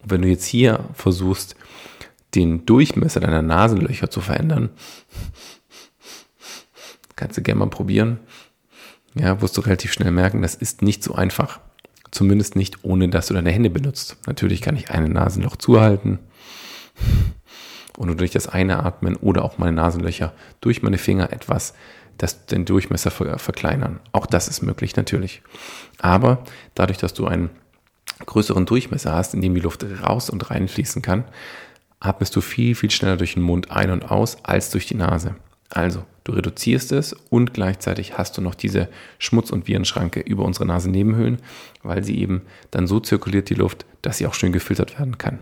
Und 0.00 0.10
wenn 0.10 0.20
du 0.20 0.28
jetzt 0.28 0.44
hier 0.44 0.90
versuchst, 0.92 1.56
den 2.34 2.66
Durchmesser 2.66 3.20
deiner 3.20 3.40
Nasenlöcher 3.40 4.10
zu 4.10 4.20
verändern, 4.20 4.68
kannst 7.16 7.38
du 7.38 7.42
gerne 7.42 7.60
mal 7.60 7.70
probieren. 7.70 8.18
Ja, 9.14 9.40
wirst 9.40 9.56
du 9.56 9.62
relativ 9.62 9.94
schnell 9.94 10.10
merken, 10.10 10.42
das 10.42 10.54
ist 10.54 10.82
nicht 10.82 11.02
so 11.02 11.14
einfach. 11.14 11.60
Zumindest 12.10 12.56
nicht, 12.56 12.84
ohne 12.84 13.08
dass 13.08 13.28
du 13.28 13.34
deine 13.34 13.52
Hände 13.52 13.70
benutzt. 13.70 14.18
Natürlich 14.26 14.60
kann 14.60 14.76
ich 14.76 14.90
ein 14.90 15.10
Nasenloch 15.10 15.56
zuhalten 15.56 16.18
und 17.96 18.18
durch 18.20 18.30
das 18.30 18.48
Einatmen 18.48 19.16
oder 19.16 19.44
auch 19.44 19.58
meine 19.58 19.72
Nasenlöcher 19.72 20.32
durch 20.60 20.82
meine 20.82 20.98
Finger 20.98 21.32
etwas 21.32 21.74
das, 22.18 22.46
den 22.46 22.64
Durchmesser 22.64 23.10
verkleinern. 23.10 24.00
Auch 24.12 24.26
das 24.26 24.48
ist 24.48 24.62
möglich, 24.62 24.96
natürlich. 24.96 25.42
Aber 25.98 26.44
dadurch, 26.74 26.98
dass 26.98 27.14
du 27.14 27.26
einen 27.26 27.50
größeren 28.24 28.64
Durchmesser 28.64 29.12
hast, 29.12 29.34
in 29.34 29.42
dem 29.42 29.54
die 29.54 29.60
Luft 29.60 29.84
raus 30.02 30.30
und 30.30 30.50
reinfließen 30.50 31.02
kann, 31.02 31.24
atmest 32.00 32.34
du 32.36 32.40
viel, 32.40 32.74
viel 32.74 32.90
schneller 32.90 33.16
durch 33.16 33.34
den 33.34 33.42
Mund 33.42 33.70
ein 33.70 33.90
und 33.90 34.10
aus 34.10 34.38
als 34.44 34.70
durch 34.70 34.86
die 34.86 34.94
Nase. 34.94 35.36
Also, 35.68 36.04
du 36.24 36.32
reduzierst 36.32 36.92
es 36.92 37.12
und 37.28 37.52
gleichzeitig 37.52 38.16
hast 38.16 38.38
du 38.38 38.40
noch 38.40 38.54
diese 38.54 38.88
Schmutz- 39.18 39.50
und 39.50 39.66
Virenschranke 39.66 40.20
über 40.20 40.44
unsere 40.44 40.66
Nasennebenhöhlen, 40.66 41.38
weil 41.82 42.04
sie 42.04 42.18
eben 42.18 42.42
dann 42.70 42.86
so 42.86 43.00
zirkuliert 43.00 43.50
die 43.50 43.54
Luft, 43.54 43.84
dass 44.02 44.18
sie 44.18 44.26
auch 44.26 44.34
schön 44.34 44.52
gefiltert 44.52 44.98
werden 44.98 45.18
kann. 45.18 45.40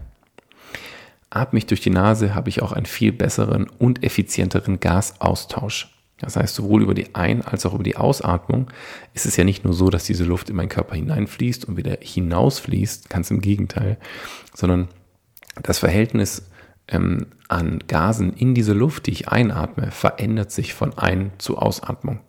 Atme 1.35 1.59
ich 1.59 1.67
durch 1.67 1.81
die 1.81 1.91
Nase, 1.91 2.35
habe 2.35 2.49
ich 2.49 2.62
auch 2.62 2.73
einen 2.73 2.87
viel 2.87 3.12
besseren 3.12 3.69
und 3.79 4.03
effizienteren 4.05 4.81
Gasaustausch. 4.81 5.91
Das 6.19 6.37
heißt, 6.37 6.55
sowohl 6.55 6.83
über 6.83 6.95
die 6.95 7.14
Ein- 7.14 7.43
als 7.43 7.67
auch 7.67 7.75
über 7.75 7.83
die 7.83 7.97
Ausatmung 7.97 8.71
ist 9.14 9.26
es 9.26 9.37
ja 9.37 9.45
nicht 9.45 9.64
nur 9.64 9.75
so, 9.75 9.91
dass 9.91 10.05
diese 10.05 10.25
Luft 10.25 10.49
in 10.49 10.57
meinen 10.57 10.69
Körper 10.69 10.95
hineinfließt 10.95 11.64
und 11.64 11.76
wieder 11.76 11.99
hinausfließt, 12.00 13.11
ganz 13.11 13.31
im 13.31 13.41
Gegenteil, 13.41 13.99
sondern 14.55 14.88
das 15.62 15.81
Verhältnis 15.81 16.49
ähm, 16.88 17.26
an 17.49 17.81
Gasen 17.88 18.33
in 18.33 18.55
diese 18.55 18.75
Luft, 18.75 19.07
die 19.07 19.12
ich 19.12 19.29
einatme, 19.29 19.91
verändert 19.91 20.53
sich 20.53 20.73
von 20.75 20.97
Ein- 20.97 21.33
zu 21.38 21.59
Ausatmung. 21.59 22.21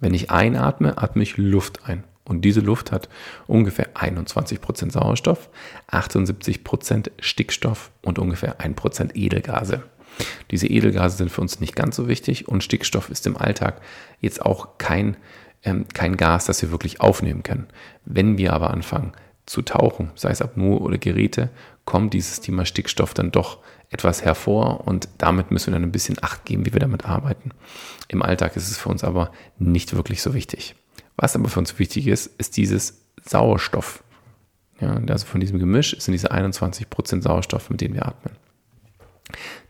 Wenn 0.00 0.14
ich 0.14 0.30
einatme, 0.30 0.98
atme 0.98 1.22
ich 1.22 1.36
Luft 1.36 1.86
ein. 1.86 2.04
Und 2.26 2.42
diese 2.42 2.60
Luft 2.60 2.92
hat 2.92 3.08
ungefähr 3.46 3.94
21% 3.94 4.90
Sauerstoff, 4.90 5.48
78% 5.90 7.10
Stickstoff 7.20 7.90
und 8.02 8.18
ungefähr 8.18 8.58
1% 8.60 9.14
Edelgase. 9.14 9.84
Diese 10.50 10.66
Edelgase 10.66 11.16
sind 11.16 11.30
für 11.30 11.40
uns 11.40 11.60
nicht 11.60 11.76
ganz 11.76 11.96
so 11.96 12.08
wichtig 12.08 12.48
und 12.48 12.64
Stickstoff 12.64 13.10
ist 13.10 13.26
im 13.26 13.36
Alltag 13.36 13.80
jetzt 14.20 14.44
auch 14.44 14.78
kein, 14.78 15.16
ähm, 15.62 15.86
kein 15.92 16.16
Gas, 16.16 16.46
das 16.46 16.62
wir 16.62 16.70
wirklich 16.70 17.00
aufnehmen 17.00 17.42
können. 17.42 17.68
Wenn 18.04 18.38
wir 18.38 18.52
aber 18.52 18.70
anfangen 18.70 19.12
zu 19.44 19.62
tauchen, 19.62 20.10
sei 20.16 20.30
es 20.30 20.42
Apnoe 20.42 20.80
oder 20.80 20.98
Geräte, 20.98 21.50
kommt 21.84 22.14
dieses 22.14 22.40
Thema 22.40 22.64
Stickstoff 22.66 23.14
dann 23.14 23.30
doch 23.30 23.58
etwas 23.90 24.24
hervor 24.24 24.86
und 24.86 25.08
damit 25.18 25.52
müssen 25.52 25.68
wir 25.68 25.74
dann 25.74 25.84
ein 25.84 25.92
bisschen 25.92 26.16
Acht 26.20 26.44
geben, 26.44 26.66
wie 26.66 26.72
wir 26.72 26.80
damit 26.80 27.04
arbeiten. 27.04 27.50
Im 28.08 28.22
Alltag 28.22 28.56
ist 28.56 28.68
es 28.68 28.78
für 28.78 28.88
uns 28.88 29.04
aber 29.04 29.30
nicht 29.58 29.94
wirklich 29.94 30.22
so 30.22 30.34
wichtig. 30.34 30.74
Was 31.16 31.34
aber 31.34 31.48
für 31.48 31.60
uns 31.60 31.78
wichtig 31.78 32.06
ist, 32.06 32.26
ist 32.38 32.56
dieses 32.56 33.02
Sauerstoff. 33.24 34.02
Ja, 34.80 35.00
also 35.08 35.26
von 35.26 35.40
diesem 35.40 35.58
Gemisch 35.58 35.96
sind 35.98 36.12
diese 36.12 36.32
21% 36.32 37.22
Sauerstoff, 37.22 37.70
mit 37.70 37.80
denen 37.80 37.94
wir 37.94 38.06
atmen. 38.06 38.36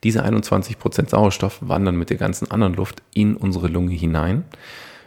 Diese 0.03 0.25
21% 0.25 1.09
Sauerstoff 1.09 1.59
wandern 1.61 1.97
mit 1.97 2.11
der 2.11 2.17
ganzen 2.17 2.51
anderen 2.51 2.75
Luft 2.75 3.03
in 3.15 3.37
unsere 3.37 3.69
Lunge 3.69 3.93
hinein. 3.93 4.45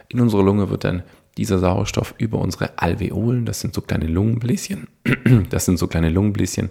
In 0.08 0.20
unsere 0.20 0.42
Lunge 0.42 0.70
wird 0.70 0.84
dann 0.84 1.02
dieser 1.36 1.58
Sauerstoff 1.58 2.14
über 2.18 2.38
unsere 2.38 2.78
Alveolen, 2.78 3.46
das 3.46 3.60
sind 3.60 3.74
so 3.74 3.80
kleine 3.80 4.06
Lungenbläschen, 4.06 4.88
das 5.50 5.64
sind 5.64 5.78
so 5.78 5.86
kleine 5.86 6.10
Lungenbläschen, 6.10 6.70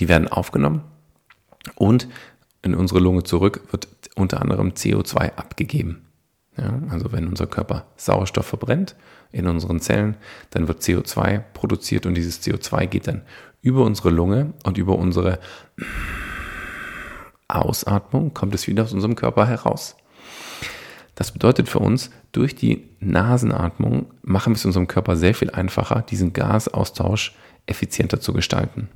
die 0.00 0.08
werden 0.08 0.28
aufgenommen 0.28 0.82
und 1.74 2.08
in 2.62 2.74
unsere 2.74 3.00
Lunge 3.00 3.24
zurück 3.24 3.62
wird 3.70 3.88
unter 4.14 4.40
anderem 4.40 4.70
CO2 4.70 5.34
abgegeben. 5.34 6.02
Ja, 6.56 6.78
also 6.90 7.12
wenn 7.12 7.28
unser 7.28 7.46
Körper 7.46 7.86
Sauerstoff 7.96 8.46
verbrennt 8.46 8.94
in 9.30 9.46
unseren 9.46 9.80
Zellen, 9.80 10.16
dann 10.50 10.68
wird 10.68 10.82
CO2 10.82 11.42
produziert 11.54 12.04
und 12.04 12.14
dieses 12.14 12.42
CO2 12.42 12.86
geht 12.86 13.06
dann 13.06 13.22
über 13.62 13.84
unsere 13.84 14.10
Lunge 14.10 14.52
und 14.64 14.76
über 14.76 14.98
unsere 14.98 15.38
Ausatmung 17.48 18.34
kommt 18.34 18.54
es 18.54 18.66
wieder 18.66 18.82
aus 18.82 18.92
unserem 18.92 19.16
Körper 19.16 19.46
heraus. 19.46 19.96
Das 21.14 21.32
bedeutet 21.32 21.68
für 21.68 21.78
uns, 21.78 22.10
durch 22.32 22.54
die 22.56 22.88
Nasenatmung 23.00 24.06
machen 24.22 24.52
wir 24.52 24.56
es 24.56 24.64
unserem 24.64 24.88
Körper 24.88 25.16
sehr 25.16 25.34
viel 25.34 25.50
einfacher, 25.50 26.02
diesen 26.02 26.32
Gasaustausch 26.32 27.34
effizienter 27.66 28.20
zu 28.20 28.32
gestalten. 28.32 28.88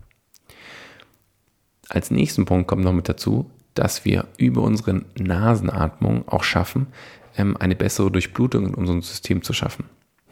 Als 1.88 2.10
nächsten 2.10 2.46
Punkt 2.46 2.66
kommt 2.66 2.84
noch 2.84 2.92
mit 2.92 3.08
dazu, 3.08 3.50
dass 3.74 4.04
wir 4.04 4.26
über 4.38 4.62
unsere 4.62 5.02
Nasenatmung 5.18 6.26
auch 6.26 6.42
schaffen, 6.42 6.88
eine 7.38 7.76
bessere 7.76 8.10
Durchblutung 8.10 8.66
in 8.66 8.74
unserem 8.74 9.02
System 9.02 9.42
zu 9.42 9.52
schaffen. 9.52 9.84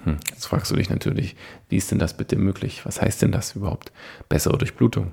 Hm, 0.04 0.18
jetzt 0.30 0.46
fragst 0.46 0.70
du 0.70 0.76
dich 0.76 0.90
natürlich, 0.90 1.36
wie 1.68 1.76
ist 1.76 1.90
denn 1.90 1.98
das 1.98 2.16
bitte 2.16 2.36
möglich? 2.36 2.84
Was 2.84 3.00
heißt 3.00 3.22
denn 3.22 3.32
das 3.32 3.56
überhaupt? 3.56 3.92
Bessere 4.28 4.58
Durchblutung. 4.58 5.12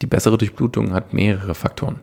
Die 0.00 0.06
bessere 0.06 0.38
Durchblutung 0.38 0.92
hat 0.92 1.12
mehrere 1.12 1.54
Faktoren. 1.54 2.00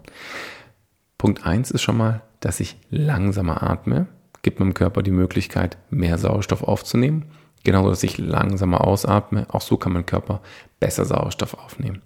Punkt 1.18 1.46
1 1.46 1.72
ist 1.72 1.82
schon 1.82 1.98
mal, 1.98 2.22
dass 2.40 2.60
ich 2.60 2.78
langsamer 2.90 3.64
atme, 3.64 4.08
gibt 4.42 4.60
meinem 4.60 4.74
Körper 4.74 5.02
die 5.02 5.12
Möglichkeit, 5.12 5.78
mehr 5.90 6.18
Sauerstoff 6.18 6.64
aufzunehmen. 6.64 7.26
Genauso, 7.64 7.90
dass 7.90 8.04
ich 8.04 8.18
langsamer 8.18 8.86
ausatme. 8.86 9.46
Auch 9.50 9.62
so 9.62 9.76
kann 9.76 9.92
mein 9.92 10.06
Körper 10.06 10.42
besser 10.80 11.04
Sauerstoff 11.04 11.56
aufnehmen. 11.56 12.02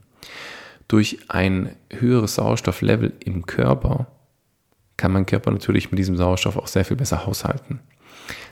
Durch 0.87 1.19
ein 1.29 1.75
höheres 1.91 2.35
Sauerstofflevel 2.35 3.13
im 3.23 3.45
Körper 3.45 4.07
kann 4.97 5.11
mein 5.11 5.25
Körper 5.25 5.51
natürlich 5.51 5.91
mit 5.91 5.99
diesem 5.99 6.17
Sauerstoff 6.17 6.57
auch 6.57 6.67
sehr 6.67 6.85
viel 6.85 6.97
besser 6.97 7.25
haushalten. 7.25 7.79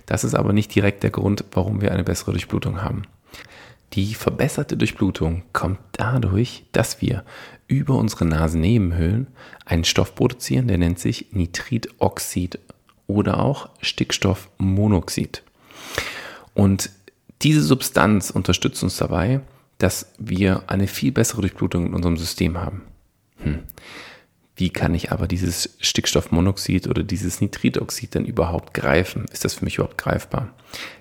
Das 0.05 0.23
ist 0.23 0.35
aber 0.35 0.53
nicht 0.53 0.73
direkt 0.73 1.03
der 1.03 1.11
Grund, 1.11 1.45
warum 1.51 1.81
wir 1.81 1.91
eine 1.91 2.03
bessere 2.03 2.31
Durchblutung 2.31 2.81
haben. 2.81 3.03
Die 3.93 4.13
verbesserte 4.13 4.77
Durchblutung 4.77 5.43
kommt 5.53 5.79
dadurch, 5.93 6.63
dass 6.71 7.01
wir 7.01 7.25
über 7.67 7.95
unsere 7.97 8.25
Nasennebenhöhlen 8.25 9.27
einen 9.65 9.83
Stoff 9.83 10.15
produzieren, 10.15 10.67
der 10.67 10.77
nennt 10.77 10.99
sich 10.99 11.27
Nitritoxid 11.31 12.59
oder 13.07 13.39
auch 13.39 13.69
Stickstoffmonoxid. 13.81 15.43
Und 16.53 16.89
diese 17.41 17.61
Substanz 17.61 18.29
unterstützt 18.29 18.83
uns 18.83 18.97
dabei, 18.97 19.41
dass 19.77 20.13
wir 20.19 20.63
eine 20.67 20.87
viel 20.87 21.11
bessere 21.11 21.41
Durchblutung 21.41 21.87
in 21.87 21.93
unserem 21.93 22.17
System 22.17 22.57
haben. 22.57 22.83
Hm. 23.37 23.59
Wie 24.61 24.69
kann 24.69 24.93
ich 24.93 25.11
aber 25.11 25.25
dieses 25.25 25.75
Stickstoffmonoxid 25.79 26.87
oder 26.87 27.01
dieses 27.01 27.41
Nitritoxid 27.41 28.13
denn 28.13 28.25
überhaupt 28.25 28.75
greifen? 28.75 29.25
Ist 29.33 29.43
das 29.43 29.55
für 29.55 29.65
mich 29.65 29.77
überhaupt 29.77 29.97
greifbar? 29.97 30.53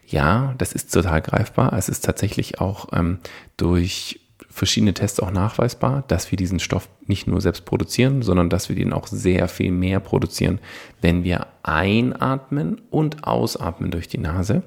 Ja, 0.06 0.54
das 0.56 0.72
ist 0.72 0.90
total 0.94 1.20
greifbar. 1.20 1.74
Es 1.74 1.90
ist 1.90 2.02
tatsächlich 2.02 2.58
auch 2.58 2.88
ähm, 2.94 3.18
durch 3.58 4.20
verschiedene 4.48 4.94
Tests 4.94 5.20
auch 5.20 5.30
nachweisbar, 5.30 6.04
dass 6.08 6.30
wir 6.30 6.38
diesen 6.38 6.58
Stoff 6.58 6.88
nicht 7.04 7.26
nur 7.26 7.42
selbst 7.42 7.66
produzieren, 7.66 8.22
sondern 8.22 8.48
dass 8.48 8.70
wir 8.70 8.76
den 8.76 8.94
auch 8.94 9.06
sehr 9.06 9.46
viel 9.46 9.72
mehr 9.72 10.00
produzieren, 10.00 10.58
wenn 11.02 11.22
wir 11.22 11.46
einatmen 11.62 12.80
und 12.88 13.24
ausatmen 13.24 13.90
durch 13.90 14.08
die 14.08 14.16
Nase. 14.16 14.62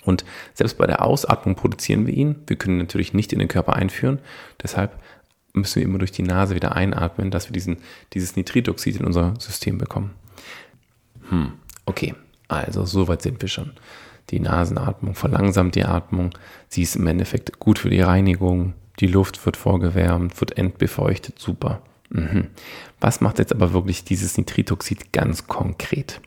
Und 0.00 0.24
selbst 0.54 0.78
bei 0.78 0.86
der 0.86 1.04
Ausatmung 1.04 1.56
produzieren 1.56 2.06
wir 2.06 2.14
ihn. 2.14 2.36
Wir 2.46 2.56
können 2.56 2.78
natürlich 2.78 3.12
nicht 3.12 3.34
in 3.34 3.38
den 3.38 3.48
Körper 3.48 3.76
einführen. 3.76 4.18
Deshalb 4.62 4.98
müssen 5.52 5.76
wir 5.76 5.82
immer 5.84 5.98
durch 5.98 6.12
die 6.12 6.22
Nase 6.22 6.54
wieder 6.54 6.74
einatmen, 6.74 7.30
dass 7.30 7.48
wir 7.48 7.52
diesen, 7.52 7.78
dieses 8.12 8.36
Nitritoxid 8.36 8.96
in 8.96 9.04
unser 9.04 9.34
System 9.38 9.78
bekommen. 9.78 10.10
Hm, 11.28 11.52
okay, 11.86 12.14
also 12.48 12.84
soweit 12.84 13.22
sind 13.22 13.40
wir 13.40 13.48
schon. 13.48 13.72
Die 14.30 14.40
Nasenatmung 14.40 15.14
verlangsamt 15.14 15.74
die 15.74 15.84
Atmung. 15.84 16.30
Sie 16.68 16.82
ist 16.82 16.96
im 16.96 17.06
Endeffekt 17.06 17.58
gut 17.58 17.78
für 17.78 17.90
die 17.90 18.00
Reinigung. 18.00 18.74
Die 19.00 19.06
Luft 19.06 19.44
wird 19.44 19.56
vorgewärmt, 19.56 20.40
wird 20.40 20.56
entbefeuchtet. 20.56 21.38
Super. 21.38 21.82
Mhm. 22.10 22.48
Was 23.00 23.20
macht 23.20 23.38
jetzt 23.38 23.52
aber 23.52 23.72
wirklich 23.72 24.04
dieses 24.04 24.36
Nitritoxid 24.36 25.12
ganz 25.12 25.48
konkret? 25.48 26.20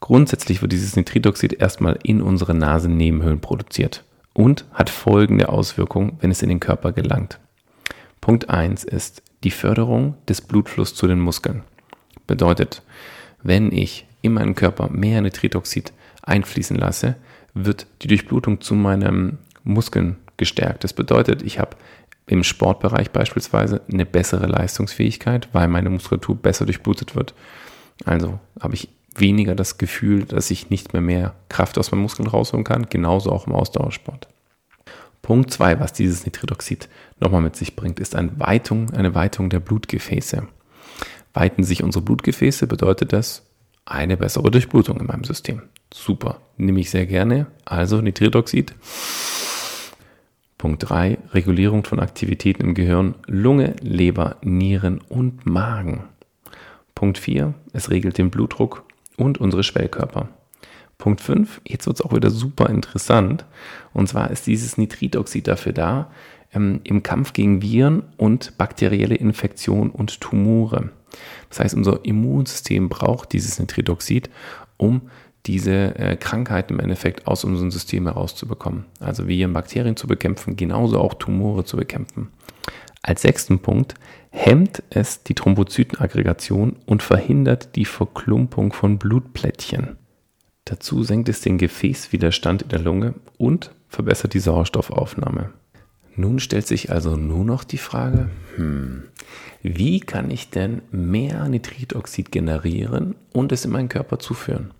Grundsätzlich 0.00 0.62
wird 0.62 0.72
dieses 0.72 0.96
Nitritoxid 0.96 1.54
erstmal 1.54 1.98
in 2.02 2.22
unsere 2.22 2.54
Nasennebenhöhlen 2.54 3.40
produziert 3.40 4.04
und 4.32 4.64
hat 4.72 4.90
folgende 4.90 5.48
Auswirkungen, 5.48 6.16
wenn 6.20 6.30
es 6.30 6.42
in 6.42 6.48
den 6.48 6.60
Körper 6.60 6.92
gelangt. 6.92 7.38
Punkt 8.28 8.50
1 8.50 8.84
ist 8.84 9.22
die 9.42 9.50
Förderung 9.50 10.14
des 10.28 10.42
Blutflusses 10.42 10.94
zu 10.94 11.06
den 11.06 11.18
Muskeln. 11.18 11.62
Bedeutet, 12.26 12.82
wenn 13.42 13.72
ich 13.72 14.06
in 14.20 14.34
meinen 14.34 14.54
Körper 14.54 14.90
mehr 14.90 15.22
Nitritoxid 15.22 15.94
einfließen 16.24 16.76
lasse, 16.76 17.16
wird 17.54 17.86
die 18.02 18.06
Durchblutung 18.06 18.60
zu 18.60 18.74
meinen 18.74 19.38
Muskeln 19.64 20.16
gestärkt. 20.36 20.84
Das 20.84 20.92
bedeutet, 20.92 21.40
ich 21.40 21.58
habe 21.58 21.78
im 22.26 22.44
Sportbereich 22.44 23.12
beispielsweise 23.12 23.80
eine 23.90 24.04
bessere 24.04 24.46
Leistungsfähigkeit, 24.46 25.48
weil 25.54 25.68
meine 25.68 25.88
Muskulatur 25.88 26.36
besser 26.36 26.66
durchblutet 26.66 27.16
wird. 27.16 27.32
Also 28.04 28.40
habe 28.60 28.74
ich 28.74 28.90
weniger 29.14 29.54
das 29.54 29.78
Gefühl, 29.78 30.24
dass 30.24 30.50
ich 30.50 30.68
nicht 30.68 30.92
mehr 30.92 31.00
mehr 31.00 31.34
Kraft 31.48 31.78
aus 31.78 31.92
meinen 31.92 32.02
Muskeln 32.02 32.28
rausholen 32.28 32.64
kann, 32.64 32.90
genauso 32.90 33.32
auch 33.32 33.46
im 33.46 33.54
Ausdauersport. 33.54 34.28
Punkt 35.28 35.50
2, 35.50 35.78
was 35.78 35.92
dieses 35.92 36.24
Nitridoxid 36.24 36.88
nochmal 37.20 37.42
mit 37.42 37.54
sich 37.54 37.76
bringt, 37.76 38.00
ist 38.00 38.16
eine 38.16 38.40
Weitung, 38.40 38.94
eine 38.94 39.14
Weitung 39.14 39.50
der 39.50 39.60
Blutgefäße. 39.60 40.48
Weiten 41.34 41.64
sich 41.64 41.82
unsere 41.82 42.02
Blutgefäße, 42.02 42.66
bedeutet 42.66 43.12
das 43.12 43.44
eine 43.84 44.16
bessere 44.16 44.50
Durchblutung 44.50 44.98
in 44.98 45.04
meinem 45.04 45.24
System. 45.24 45.64
Super, 45.92 46.40
nehme 46.56 46.80
ich 46.80 46.88
sehr 46.88 47.04
gerne. 47.04 47.46
Also 47.66 48.00
Nitridoxid. 48.00 48.74
Punkt 50.56 50.88
3, 50.88 51.18
Regulierung 51.34 51.84
von 51.84 52.00
Aktivitäten 52.00 52.62
im 52.62 52.72
Gehirn, 52.72 53.14
Lunge, 53.26 53.76
Leber, 53.82 54.36
Nieren 54.40 54.98
und 55.10 55.44
Magen. 55.44 56.04
Punkt 56.94 57.18
4, 57.18 57.52
es 57.74 57.90
regelt 57.90 58.16
den 58.16 58.30
Blutdruck 58.30 58.82
und 59.18 59.36
unsere 59.36 59.62
Schwellkörper. 59.62 60.30
Punkt 60.98 61.20
5, 61.20 61.60
jetzt 61.64 61.86
wird 61.86 62.00
es 62.00 62.04
auch 62.04 62.12
wieder 62.12 62.30
super 62.30 62.68
interessant. 62.68 63.44
Und 63.94 64.08
zwar 64.08 64.30
ist 64.32 64.46
dieses 64.48 64.76
Nitridoxid 64.76 65.46
dafür 65.46 65.72
da, 65.72 66.10
ähm, 66.52 66.80
im 66.82 67.04
Kampf 67.04 67.32
gegen 67.32 67.62
Viren 67.62 68.02
und 68.16 68.58
bakterielle 68.58 69.14
Infektionen 69.14 69.90
und 69.90 70.20
Tumore. 70.20 70.90
Das 71.48 71.60
heißt, 71.60 71.74
unser 71.74 72.04
Immunsystem 72.04 72.88
braucht 72.88 73.32
dieses 73.32 73.58
Nitridoxid, 73.58 74.28
um 74.76 75.02
diese 75.46 75.94
äh, 75.96 76.16
Krankheiten 76.16 76.74
im 76.74 76.80
Endeffekt 76.80 77.26
aus 77.26 77.44
unserem 77.44 77.70
System 77.70 78.06
herauszubekommen. 78.06 78.84
Also 78.98 79.28
Viren, 79.28 79.52
Bakterien 79.52 79.96
zu 79.96 80.08
bekämpfen, 80.08 80.56
genauso 80.56 81.00
auch 81.00 81.14
Tumore 81.14 81.64
zu 81.64 81.76
bekämpfen. 81.76 82.28
Als 83.02 83.22
sechsten 83.22 83.60
Punkt 83.60 83.94
hemmt 84.30 84.82
es 84.90 85.22
die 85.22 85.34
Thrombozytenaggregation 85.34 86.76
und 86.84 87.02
verhindert 87.02 87.76
die 87.76 87.84
Verklumpung 87.84 88.72
von 88.72 88.98
Blutplättchen. 88.98 89.96
Dazu 90.68 91.02
senkt 91.02 91.30
es 91.30 91.40
den 91.40 91.56
Gefäßwiderstand 91.56 92.60
in 92.60 92.68
der 92.68 92.80
Lunge 92.80 93.14
und 93.38 93.70
verbessert 93.88 94.34
die 94.34 94.38
Sauerstoffaufnahme. 94.38 95.50
Nun 96.14 96.40
stellt 96.40 96.66
sich 96.66 96.92
also 96.92 97.16
nur 97.16 97.42
noch 97.42 97.64
die 97.64 97.78
Frage, 97.78 98.28
hm, 98.56 99.04
wie 99.62 100.00
kann 100.00 100.30
ich 100.30 100.50
denn 100.50 100.82
mehr 100.90 101.48
Nitridoxid 101.48 102.30
generieren 102.30 103.14
und 103.32 103.50
es 103.50 103.64
in 103.64 103.70
meinen 103.70 103.88
Körper 103.88 104.18
zuführen? 104.18 104.72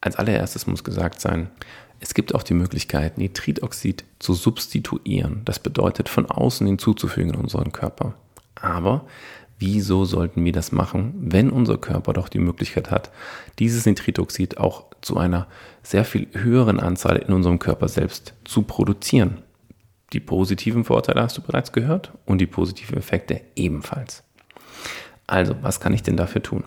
Als 0.00 0.14
allererstes 0.14 0.68
muss 0.68 0.84
gesagt 0.84 1.20
sein, 1.20 1.50
es 1.98 2.14
gibt 2.14 2.32
auch 2.32 2.44
die 2.44 2.54
Möglichkeit, 2.54 3.18
Nitridoxid 3.18 4.04
zu 4.20 4.32
substituieren. 4.34 5.42
Das 5.44 5.58
bedeutet, 5.58 6.08
von 6.08 6.26
außen 6.26 6.68
hinzuzufügen 6.68 7.34
in 7.34 7.40
unseren 7.40 7.72
Körper. 7.72 8.14
Aber 8.54 9.06
wieso 9.64 10.04
sollten 10.04 10.44
wir 10.44 10.52
das 10.52 10.72
machen, 10.72 11.14
wenn 11.16 11.50
unser 11.50 11.78
Körper 11.78 12.12
doch 12.12 12.28
die 12.28 12.38
Möglichkeit 12.38 12.90
hat, 12.90 13.10
dieses 13.58 13.86
Nitridoxid 13.86 14.58
auch 14.58 14.84
zu 15.00 15.16
einer 15.16 15.46
sehr 15.82 16.04
viel 16.04 16.28
höheren 16.32 16.80
Anzahl 16.80 17.16
in 17.16 17.32
unserem 17.32 17.58
Körper 17.58 17.88
selbst 17.88 18.34
zu 18.44 18.62
produzieren? 18.62 19.38
Die 20.12 20.20
positiven 20.20 20.84
Vorteile 20.84 21.22
hast 21.22 21.38
du 21.38 21.42
bereits 21.42 21.72
gehört 21.72 22.12
und 22.26 22.38
die 22.38 22.46
positiven 22.46 22.98
Effekte 22.98 23.40
ebenfalls. 23.56 24.22
Also, 25.26 25.56
was 25.62 25.80
kann 25.80 25.94
ich 25.94 26.02
denn 26.02 26.16
dafür 26.16 26.42
tun? 26.42 26.64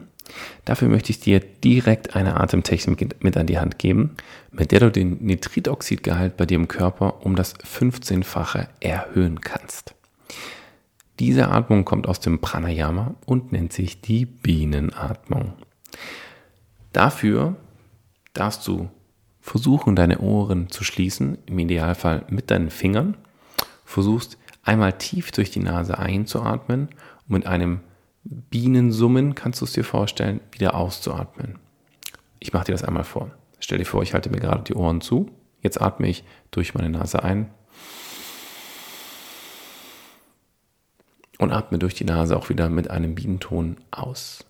Dafür 0.66 0.90
möchte 0.90 1.12
ich 1.12 1.20
dir 1.20 1.40
direkt 1.40 2.16
eine 2.16 2.40
Atemtechnik 2.40 3.24
mit 3.24 3.38
an 3.38 3.48
die 3.48 3.60
Hand 3.60 3.80
geben, 3.80 4.18
mit 4.52 4.72
der 4.72 4.82
du 4.82 4.92
den 4.92 5.24
Nitridoxidgehalt 5.24 6.36
bei 6.36 6.46
dir 6.46 6.56
im 6.56 6.68
Körper 6.68 7.26
um 7.26 7.36
das 7.36 7.56
15-fache 7.60 8.68
erhöhen 8.80 9.40
kannst. 9.40 9.94
Diese 11.20 11.50
Atmung 11.50 11.84
kommt 11.84 12.08
aus 12.08 12.20
dem 12.20 12.40
Pranayama 12.40 13.16
und 13.26 13.52
nennt 13.52 13.74
sich 13.74 14.02
die 14.02 14.26
Bienenatmung. 14.26 15.54
Dafür 16.94 17.56
darfst 18.34 18.68
du 18.68 18.90
versuchen, 19.42 19.96
deine 19.96 20.20
Ohren 20.20 20.70
zu 20.70 20.84
schließen, 20.84 21.38
im 21.48 21.58
Idealfall 21.58 22.26
mit 22.30 22.52
deinen 22.52 22.70
Fingern. 22.70 23.18
Versuchst 23.84 24.38
einmal 24.64 24.94
tief 24.94 25.32
durch 25.32 25.50
die 25.50 25.60
Nase 25.60 25.98
einzuatmen 25.98 26.90
und 27.28 27.30
mit 27.30 27.48
einem 27.48 27.80
Bienensummen, 28.24 29.36
kannst 29.36 29.62
du 29.62 29.66
es 29.66 29.74
dir 29.74 29.86
vorstellen, 29.86 30.42
wieder 30.52 30.76
auszuatmen. 30.76 31.58
Ich 32.40 32.54
mache 32.54 32.66
dir 32.66 32.72
das 32.74 32.84
einmal 32.84 33.06
vor. 33.06 33.32
Stell 33.60 33.78
dir 33.78 33.86
vor, 33.86 34.04
ich 34.04 34.14
halte 34.14 34.30
mir 34.30 34.40
gerade 34.40 34.64
die 34.64 34.76
Ohren 34.76 35.02
zu. 35.02 35.32
Jetzt 35.62 35.82
atme 35.82 36.08
ich 36.08 36.24
durch 36.52 36.76
meine 36.76 36.90
Nase 36.90 37.24
ein 37.24 37.50
und 41.38 41.52
atme 41.52 41.80
durch 41.80 41.94
die 41.94 42.06
Nase 42.06 42.36
auch 42.36 42.50
wieder 42.50 42.70
mit 42.70 42.90
einem 42.90 43.16
Bienenton 43.16 43.78
aus. 43.92 44.44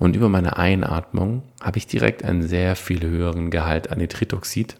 Und 0.00 0.16
über 0.16 0.30
meine 0.30 0.56
Einatmung 0.56 1.42
habe 1.60 1.76
ich 1.76 1.86
direkt 1.86 2.24
einen 2.24 2.42
sehr 2.42 2.74
viel 2.74 3.02
höheren 3.02 3.50
Gehalt 3.50 3.90
an 3.90 3.98
Nitritoxid 3.98 4.79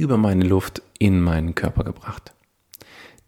über 0.00 0.16
meine 0.16 0.44
Luft 0.44 0.82
in 0.98 1.20
meinen 1.20 1.54
Körper 1.54 1.84
gebracht. 1.84 2.32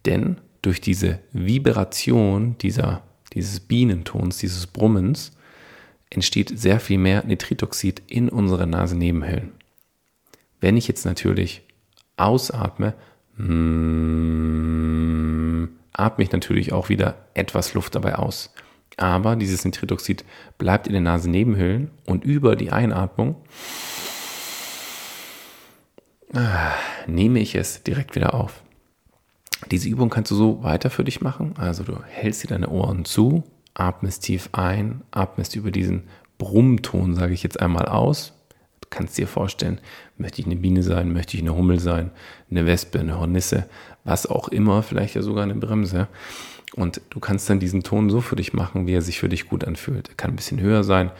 Denn 0.05 0.37
durch 0.61 0.81
diese 0.81 1.19
Vibration 1.31 2.57
dieser, 2.59 3.03
dieses 3.33 3.59
Bienentons, 3.59 4.37
dieses 4.37 4.67
Brummens, 4.67 5.31
entsteht 6.09 6.57
sehr 6.57 6.79
viel 6.79 6.97
mehr 6.97 7.23
Nitritoxid 7.25 8.01
in 8.07 8.29
unsere 8.29 8.67
Nasennebenhöhlen. 8.67 9.51
Wenn 10.59 10.77
ich 10.77 10.87
jetzt 10.87 11.05
natürlich 11.05 11.63
ausatme, 12.17 12.93
mm, 13.37 14.21
atme 15.93 16.23
ich 16.23 16.31
natürlich 16.31 16.73
auch 16.73 16.89
wieder 16.89 17.25
etwas 17.33 17.73
Luft 17.73 17.95
dabei 17.95 18.15
aus. 18.15 18.53
Aber 18.97 19.35
dieses 19.35 19.65
Nitritoxid 19.65 20.25
bleibt 20.57 20.85
in 20.87 20.93
den 20.93 21.03
Nasennebenhöhlen 21.03 21.89
und 22.05 22.23
über 22.25 22.55
die 22.55 22.71
Einatmung 22.71 23.35
nehme 27.07 27.39
ich 27.39 27.55
es 27.55 27.83
direkt 27.83 28.15
wieder 28.15 28.33
auf. 28.33 28.61
Diese 29.69 29.89
Übung 29.89 30.09
kannst 30.09 30.31
du 30.31 30.35
so 30.35 30.63
weiter 30.63 30.89
für 30.89 31.03
dich 31.03 31.21
machen. 31.21 31.53
Also 31.57 31.83
du 31.83 31.97
hältst 32.07 32.43
dir 32.43 32.47
deine 32.47 32.69
Ohren 32.69 33.05
zu, 33.05 33.43
atmest 33.73 34.23
tief 34.23 34.49
ein, 34.53 35.01
atmest 35.11 35.55
über 35.55 35.71
diesen 35.71 36.03
Brummton, 36.37 37.15
sage 37.15 37.33
ich 37.33 37.43
jetzt 37.43 37.59
einmal 37.59 37.85
aus. 37.85 38.33
Du 38.81 38.87
kannst 38.89 39.17
dir 39.17 39.27
vorstellen, 39.27 39.79
möchte 40.17 40.41
ich 40.41 40.47
eine 40.47 40.55
Biene 40.55 40.83
sein, 40.83 41.13
möchte 41.13 41.37
ich 41.37 41.43
eine 41.43 41.55
Hummel 41.55 41.79
sein, 41.79 42.11
eine 42.49 42.65
Wespe, 42.65 42.99
eine 42.99 43.19
Hornisse, 43.19 43.69
was 44.03 44.25
auch 44.25 44.47
immer, 44.47 44.83
vielleicht 44.83 45.15
ja 45.15 45.21
sogar 45.21 45.43
eine 45.43 45.55
Bremse. 45.55 46.07
Und 46.75 47.01
du 47.09 47.19
kannst 47.19 47.49
dann 47.49 47.59
diesen 47.59 47.83
Ton 47.83 48.09
so 48.09 48.21
für 48.21 48.35
dich 48.35 48.53
machen, 48.53 48.87
wie 48.87 48.93
er 48.93 49.01
sich 49.01 49.19
für 49.19 49.29
dich 49.29 49.47
gut 49.47 49.65
anfühlt. 49.65 50.09
Er 50.09 50.15
kann 50.15 50.31
ein 50.31 50.37
bisschen 50.37 50.59
höher 50.59 50.83
sein, 50.83 51.11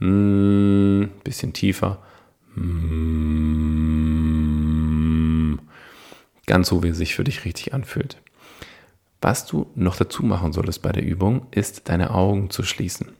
ein 0.00 1.00
mm, 1.00 1.10
bisschen 1.24 1.52
tiefer. 1.52 1.98
Mm, 2.54 4.59
ganz 6.50 6.68
so, 6.68 6.82
wie 6.82 6.88
er 6.88 6.94
sich 6.94 7.14
für 7.14 7.22
dich 7.22 7.44
richtig 7.44 7.72
anfühlt. 7.74 8.16
Was 9.20 9.46
du 9.46 9.70
noch 9.76 9.96
dazu 9.96 10.24
machen 10.24 10.52
solltest 10.52 10.82
bei 10.82 10.90
der 10.90 11.04
Übung, 11.04 11.46
ist 11.52 11.88
deine 11.88 12.12
Augen 12.12 12.50
zu 12.50 12.64
schließen. 12.64 13.12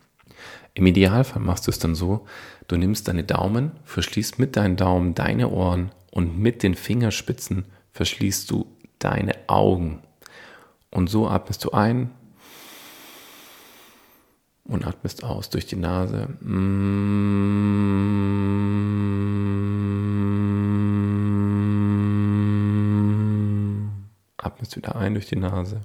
Im 0.74 0.86
Idealfall 0.86 1.40
machst 1.40 1.68
du 1.68 1.70
es 1.70 1.78
dann 1.78 1.94
so, 1.94 2.26
du 2.66 2.76
nimmst 2.76 3.06
deine 3.06 3.22
Daumen, 3.22 3.70
verschließt 3.84 4.40
mit 4.40 4.56
deinen 4.56 4.76
Daumen 4.76 5.14
deine 5.14 5.48
Ohren 5.48 5.92
und 6.10 6.40
mit 6.40 6.64
den 6.64 6.74
Fingerspitzen 6.74 7.66
verschließt 7.92 8.50
du 8.50 8.66
deine 8.98 9.32
Augen. 9.46 10.02
Und 10.90 11.08
so 11.08 11.28
atmest 11.28 11.64
du 11.64 11.70
ein 11.70 12.10
und 14.64 14.84
atmest 14.84 15.22
aus 15.22 15.50
durch 15.50 15.66
die 15.66 15.76
Nase. 15.76 16.28
Atmest 24.42 24.76
wieder 24.76 24.96
ein 24.96 25.14
durch 25.14 25.26
die 25.26 25.36
Nase. 25.36 25.82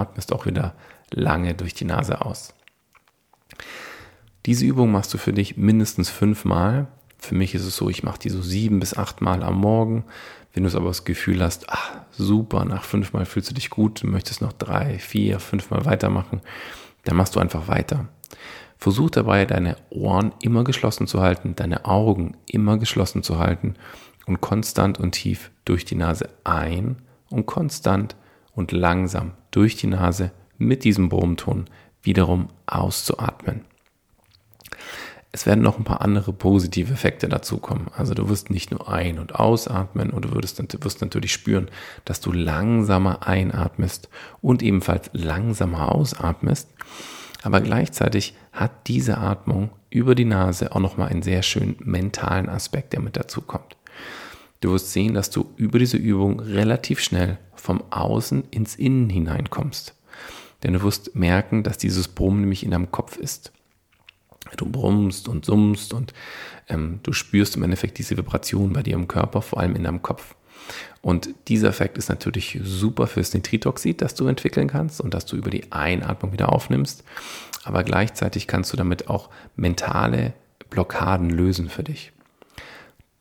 atmest 0.00 0.32
auch 0.32 0.46
wieder 0.46 0.74
lange 1.10 1.54
durch 1.54 1.74
die 1.74 1.84
Nase 1.84 2.24
aus. 2.24 2.54
Diese 4.46 4.64
Übung 4.64 4.90
machst 4.90 5.12
du 5.14 5.18
für 5.18 5.32
dich 5.32 5.56
mindestens 5.56 6.08
fünfmal. 6.08 6.88
Für 7.18 7.34
mich 7.34 7.54
ist 7.54 7.64
es 7.64 7.76
so, 7.76 7.90
ich 7.90 8.02
mache 8.02 8.18
die 8.18 8.30
so 8.30 8.40
sieben 8.40 8.80
bis 8.80 8.96
acht 8.96 9.20
Mal 9.20 9.42
am 9.42 9.56
Morgen. 9.56 10.04
Wenn 10.52 10.62
du 10.62 10.68
es 10.68 10.74
aber 10.74 10.88
das 10.88 11.04
Gefühl 11.04 11.42
hast, 11.42 11.68
ach, 11.68 11.89
super, 12.22 12.64
nach 12.64 12.84
fünf 12.84 13.12
Mal 13.12 13.24
fühlst 13.24 13.50
du 13.50 13.54
dich 13.54 13.70
gut, 13.70 14.02
du 14.02 14.06
möchtest 14.06 14.40
noch 14.42 14.52
drei, 14.52 14.98
vier, 14.98 15.40
fünf 15.40 15.70
Mal 15.70 15.84
weitermachen, 15.84 16.40
dann 17.04 17.16
machst 17.16 17.36
du 17.36 17.40
einfach 17.40 17.68
weiter. 17.68 18.08
Versuch 18.78 19.10
dabei, 19.10 19.44
deine 19.44 19.76
Ohren 19.90 20.32
immer 20.40 20.64
geschlossen 20.64 21.06
zu 21.06 21.20
halten, 21.20 21.54
deine 21.54 21.84
Augen 21.84 22.36
immer 22.46 22.78
geschlossen 22.78 23.22
zu 23.22 23.38
halten 23.38 23.74
und 24.26 24.40
konstant 24.40 24.98
und 24.98 25.12
tief 25.12 25.50
durch 25.64 25.84
die 25.84 25.96
Nase 25.96 26.30
ein 26.44 26.96
und 27.28 27.46
konstant 27.46 28.16
und 28.54 28.72
langsam 28.72 29.32
durch 29.50 29.76
die 29.76 29.86
Nase 29.86 30.32
mit 30.56 30.84
diesem 30.84 31.08
Brummton 31.08 31.66
wiederum 32.02 32.48
auszuatmen. 32.66 33.64
Es 35.32 35.46
werden 35.46 35.62
noch 35.62 35.78
ein 35.78 35.84
paar 35.84 36.00
andere 36.00 36.32
positive 36.32 36.92
Effekte 36.92 37.28
dazukommen. 37.28 37.86
Also 37.96 38.14
du 38.14 38.28
wirst 38.28 38.50
nicht 38.50 38.72
nur 38.72 38.88
ein- 38.88 39.20
und 39.20 39.36
ausatmen 39.36 40.10
und 40.10 40.24
du 40.24 40.34
wirst, 40.34 40.60
wirst 40.84 41.00
natürlich 41.00 41.32
spüren, 41.32 41.68
dass 42.04 42.20
du 42.20 42.32
langsamer 42.32 43.26
einatmest 43.26 44.08
und 44.40 44.62
ebenfalls 44.62 45.10
langsamer 45.12 45.94
ausatmest. 45.94 46.68
Aber 47.42 47.60
gleichzeitig 47.60 48.34
hat 48.52 48.88
diese 48.88 49.18
Atmung 49.18 49.70
über 49.88 50.14
die 50.14 50.24
Nase 50.24 50.74
auch 50.74 50.80
nochmal 50.80 51.08
einen 51.08 51.22
sehr 51.22 51.42
schönen 51.42 51.76
mentalen 51.78 52.48
Aspekt, 52.48 52.92
der 52.92 53.00
mit 53.00 53.16
dazu 53.16 53.40
kommt. 53.40 53.76
Du 54.60 54.72
wirst 54.72 54.92
sehen, 54.92 55.14
dass 55.14 55.30
du 55.30 55.46
über 55.56 55.78
diese 55.78 55.96
Übung 55.96 56.40
relativ 56.40 57.00
schnell 57.00 57.38
vom 57.54 57.82
Außen 57.90 58.44
ins 58.50 58.74
Innen 58.74 59.08
hineinkommst. 59.08 59.94
Denn 60.62 60.74
du 60.74 60.82
wirst 60.82 61.14
merken, 61.14 61.62
dass 61.62 61.78
dieses 61.78 62.08
Brummen 62.08 62.40
nämlich 62.40 62.64
in 62.64 62.72
deinem 62.72 62.90
Kopf 62.90 63.16
ist. 63.16 63.52
Du 64.56 64.66
brummst 64.66 65.28
und 65.28 65.44
summst 65.44 65.92
und 65.92 66.12
ähm, 66.68 67.00
du 67.02 67.12
spürst 67.12 67.56
im 67.56 67.62
Endeffekt 67.62 67.98
diese 67.98 68.16
Vibration 68.16 68.72
bei 68.72 68.82
dir 68.82 68.94
im 68.94 69.08
Körper, 69.08 69.42
vor 69.42 69.60
allem 69.60 69.76
in 69.76 69.84
deinem 69.84 70.02
Kopf. 70.02 70.34
Und 71.02 71.30
dieser 71.48 71.68
Effekt 71.68 71.98
ist 71.98 72.08
natürlich 72.08 72.58
super 72.62 73.06
fürs 73.06 73.32
Nitritoxid, 73.34 74.02
das 74.02 74.14
du 74.14 74.26
entwickeln 74.26 74.68
kannst 74.68 75.00
und 75.00 75.14
das 75.14 75.26
du 75.26 75.36
über 75.36 75.50
die 75.50 75.72
Einatmung 75.72 76.32
wieder 76.32 76.52
aufnimmst. 76.52 77.04
Aber 77.64 77.82
gleichzeitig 77.84 78.46
kannst 78.46 78.72
du 78.72 78.76
damit 78.76 79.08
auch 79.08 79.30
mentale 79.56 80.32
Blockaden 80.68 81.30
lösen 81.30 81.68
für 81.68 81.82
dich. 81.82 82.12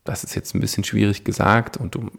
Das 0.03 0.23
ist 0.23 0.35
jetzt 0.35 0.55
ein 0.55 0.61
bisschen 0.61 0.83
schwierig 0.83 1.23
gesagt 1.23 1.77
und 1.77 1.95
du 1.95 2.09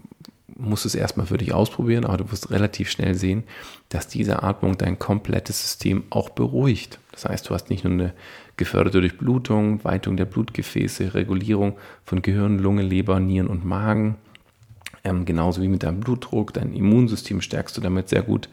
musst 0.57 0.85
es 0.85 0.95
erstmal 0.95 1.27
für 1.27 1.39
dich 1.39 1.55
ausprobieren, 1.55 2.05
aber 2.05 2.19
du 2.19 2.31
wirst 2.31 2.51
relativ 2.51 2.91
schnell 2.91 3.15
sehen, 3.15 3.45
dass 3.89 4.09
diese 4.09 4.43
Atmung 4.43 4.77
dein 4.77 4.99
komplettes 4.99 5.61
System 5.63 6.05
auch 6.11 6.29
beruhigt. 6.31 6.99
Das 7.13 7.25
heißt, 7.25 7.49
du 7.49 7.55
hast 7.55 7.71
nicht 7.71 7.85
nur 7.85 7.93
eine 7.95 8.13
geförderte 8.61 9.01
Durchblutung, 9.01 9.83
Weitung 9.85 10.19
der 10.19 10.27
Blutgefäße, 10.27 11.15
Regulierung 11.15 11.79
von 12.05 12.21
Gehirn, 12.21 12.59
Lunge, 12.59 12.83
Leber, 12.83 13.19
Nieren 13.19 13.49
und 13.49 13.65
Magen, 13.65 14.17
ähm, 15.03 15.25
genauso 15.25 15.63
wie 15.63 15.69
mit 15.69 15.83
deinem 15.83 16.01
Blutdruck, 16.01 16.53
dein 16.53 16.75
Immunsystem 16.75 17.41
stärkst 17.41 17.75
du 17.77 17.81
damit 17.81 18.11
sehr 18.11 18.21
gut 18.21 18.51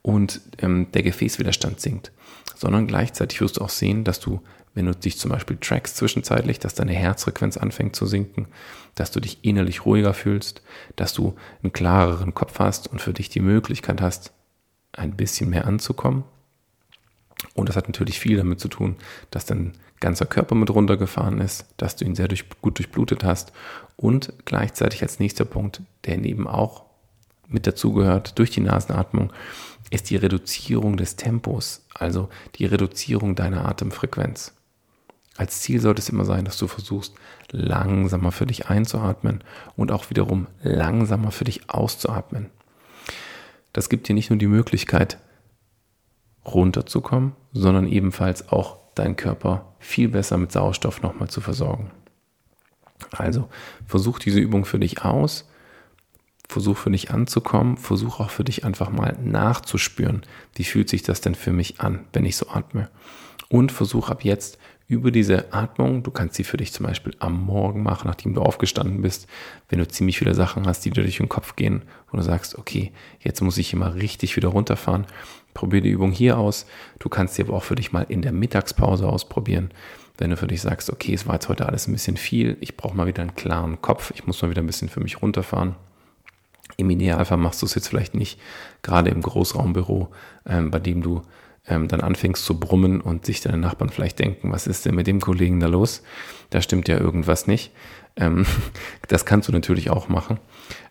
und 0.00 0.40
ähm, 0.62 0.86
der 0.94 1.02
Gefäßwiderstand 1.02 1.78
sinkt. 1.78 2.10
Sondern 2.56 2.86
gleichzeitig 2.86 3.42
wirst 3.42 3.58
du 3.58 3.60
auch 3.60 3.68
sehen, 3.68 4.02
dass 4.02 4.18
du, 4.18 4.40
wenn 4.72 4.86
du 4.86 4.94
dich 4.94 5.18
zum 5.18 5.30
Beispiel 5.30 5.58
trackst 5.58 5.98
zwischenzeitlich, 5.98 6.58
dass 6.58 6.74
deine 6.74 6.94
Herzfrequenz 6.94 7.58
anfängt 7.58 7.94
zu 7.94 8.06
sinken, 8.06 8.48
dass 8.94 9.10
du 9.10 9.20
dich 9.20 9.40
innerlich 9.42 9.84
ruhiger 9.84 10.14
fühlst, 10.14 10.62
dass 10.96 11.12
du 11.12 11.34
einen 11.62 11.74
klareren 11.74 12.32
Kopf 12.32 12.58
hast 12.60 12.90
und 12.90 13.02
für 13.02 13.12
dich 13.12 13.28
die 13.28 13.40
Möglichkeit 13.40 14.00
hast, 14.00 14.32
ein 14.92 15.16
bisschen 15.16 15.50
mehr 15.50 15.66
anzukommen. 15.66 16.24
Und 17.54 17.68
das 17.68 17.76
hat 17.76 17.88
natürlich 17.88 18.18
viel 18.18 18.36
damit 18.36 18.60
zu 18.60 18.68
tun, 18.68 18.96
dass 19.30 19.44
dein 19.44 19.72
ganzer 20.00 20.26
Körper 20.26 20.54
mit 20.54 20.70
runtergefahren 20.70 21.40
ist, 21.40 21.66
dass 21.76 21.96
du 21.96 22.04
ihn 22.04 22.14
sehr 22.14 22.28
durch, 22.28 22.44
gut 22.60 22.78
durchblutet 22.78 23.24
hast 23.24 23.52
und 23.96 24.32
gleichzeitig 24.44 25.02
als 25.02 25.18
nächster 25.18 25.44
Punkt, 25.44 25.82
der 26.04 26.18
eben 26.24 26.46
auch 26.46 26.84
mit 27.48 27.66
dazugehört 27.66 28.38
durch 28.38 28.50
die 28.50 28.60
Nasenatmung, 28.60 29.32
ist 29.90 30.10
die 30.10 30.16
Reduzierung 30.16 30.96
des 30.96 31.16
Tempos, 31.16 31.86
also 31.94 32.28
die 32.56 32.66
Reduzierung 32.66 33.34
deiner 33.34 33.66
Atemfrequenz. 33.66 34.52
Als 35.36 35.60
Ziel 35.60 35.80
sollte 35.80 36.00
es 36.00 36.08
immer 36.08 36.24
sein, 36.24 36.44
dass 36.44 36.58
du 36.58 36.68
versuchst, 36.68 37.14
langsamer 37.50 38.32
für 38.32 38.46
dich 38.46 38.68
einzuatmen 38.68 39.42
und 39.76 39.90
auch 39.90 40.10
wiederum 40.10 40.46
langsamer 40.62 41.32
für 41.32 41.44
dich 41.44 41.70
auszuatmen. 41.70 42.50
Das 43.72 43.88
gibt 43.88 44.08
dir 44.08 44.14
nicht 44.14 44.30
nur 44.30 44.38
die 44.38 44.46
Möglichkeit, 44.46 45.18
runterzukommen, 46.44 47.32
sondern 47.52 47.86
ebenfalls 47.86 48.48
auch 48.50 48.78
deinen 48.94 49.16
Körper 49.16 49.74
viel 49.78 50.08
besser 50.08 50.38
mit 50.38 50.52
Sauerstoff 50.52 51.02
nochmal 51.02 51.28
zu 51.28 51.40
versorgen. 51.40 51.90
Also 53.10 53.48
versuch 53.86 54.18
diese 54.18 54.40
Übung 54.40 54.64
für 54.64 54.78
dich 54.78 55.04
aus, 55.04 55.48
versuch 56.48 56.76
für 56.76 56.90
dich 56.90 57.10
anzukommen, 57.10 57.76
versuch 57.76 58.20
auch 58.20 58.30
für 58.30 58.44
dich 58.44 58.64
einfach 58.64 58.90
mal 58.90 59.16
nachzuspüren, 59.22 60.22
wie 60.54 60.64
fühlt 60.64 60.88
sich 60.88 61.02
das 61.02 61.20
denn 61.20 61.34
für 61.34 61.52
mich 61.52 61.80
an, 61.80 62.04
wenn 62.12 62.24
ich 62.24 62.36
so 62.36 62.48
atme. 62.48 62.90
Und 63.48 63.72
versuch 63.72 64.08
ab 64.08 64.24
jetzt 64.24 64.58
über 64.86 65.10
diese 65.10 65.52
Atmung, 65.52 66.02
du 66.02 66.10
kannst 66.10 66.34
sie 66.34 66.44
für 66.44 66.56
dich 66.56 66.72
zum 66.72 66.86
Beispiel 66.86 67.14
am 67.18 67.44
Morgen 67.44 67.82
machen, 67.82 68.06
nachdem 68.06 68.34
du 68.34 68.42
aufgestanden 68.42 69.00
bist, 69.00 69.26
wenn 69.68 69.78
du 69.78 69.88
ziemlich 69.88 70.18
viele 70.18 70.34
Sachen 70.34 70.66
hast, 70.66 70.84
die 70.84 70.90
dir 70.90 71.02
durch 71.02 71.16
den 71.16 71.28
Kopf 71.28 71.56
gehen, 71.56 71.82
wo 72.10 72.16
du 72.16 72.22
sagst, 72.22 72.58
okay, 72.58 72.92
jetzt 73.20 73.40
muss 73.40 73.56
ich 73.56 73.72
immer 73.72 73.94
richtig 73.94 74.36
wieder 74.36 74.48
runterfahren. 74.48 75.06
Probier 75.54 75.80
die 75.80 75.90
Übung 75.90 76.10
hier 76.10 76.36
aus. 76.36 76.66
Du 76.98 77.08
kannst 77.08 77.34
sie 77.34 77.42
aber 77.42 77.54
auch 77.54 77.62
für 77.62 77.76
dich 77.76 77.92
mal 77.92 78.06
in 78.08 78.22
der 78.22 78.32
Mittagspause 78.32 79.08
ausprobieren. 79.08 79.70
Wenn 80.18 80.30
du 80.30 80.36
für 80.36 80.46
dich 80.46 80.60
sagst, 80.60 80.90
okay, 80.90 81.14
es 81.14 81.26
war 81.26 81.34
jetzt 81.34 81.48
heute 81.48 81.66
alles 81.66 81.88
ein 81.88 81.92
bisschen 81.92 82.16
viel, 82.16 82.56
ich 82.60 82.76
brauche 82.76 82.96
mal 82.96 83.06
wieder 83.06 83.22
einen 83.22 83.34
klaren 83.34 83.80
Kopf, 83.80 84.12
ich 84.14 84.26
muss 84.26 84.40
mal 84.42 84.50
wieder 84.50 84.62
ein 84.62 84.66
bisschen 84.66 84.88
für 84.88 85.00
mich 85.00 85.22
runterfahren. 85.22 85.74
Im 86.76 86.90
Idealfall 86.90 87.38
machst 87.38 87.62
du 87.62 87.66
es 87.66 87.74
jetzt 87.74 87.88
vielleicht 87.88 88.14
nicht, 88.14 88.40
gerade 88.82 89.10
im 89.10 89.22
Großraumbüro, 89.22 90.08
ähm, 90.46 90.70
bei 90.70 90.78
dem 90.78 91.02
du 91.02 91.22
ähm, 91.66 91.88
dann 91.88 92.00
anfängst 92.00 92.44
zu 92.44 92.58
brummen 92.58 93.00
und 93.00 93.26
sich 93.26 93.40
deine 93.40 93.58
Nachbarn 93.58 93.90
vielleicht 93.90 94.18
denken, 94.18 94.52
was 94.52 94.66
ist 94.66 94.84
denn 94.84 94.94
mit 94.94 95.06
dem 95.06 95.20
Kollegen 95.20 95.60
da 95.60 95.66
los? 95.66 96.02
Da 96.50 96.60
stimmt 96.60 96.88
ja 96.88 96.98
irgendwas 96.98 97.46
nicht. 97.46 97.72
Ähm, 98.16 98.46
das 99.08 99.24
kannst 99.24 99.48
du 99.48 99.52
natürlich 99.52 99.90
auch 99.90 100.08
machen, 100.08 100.38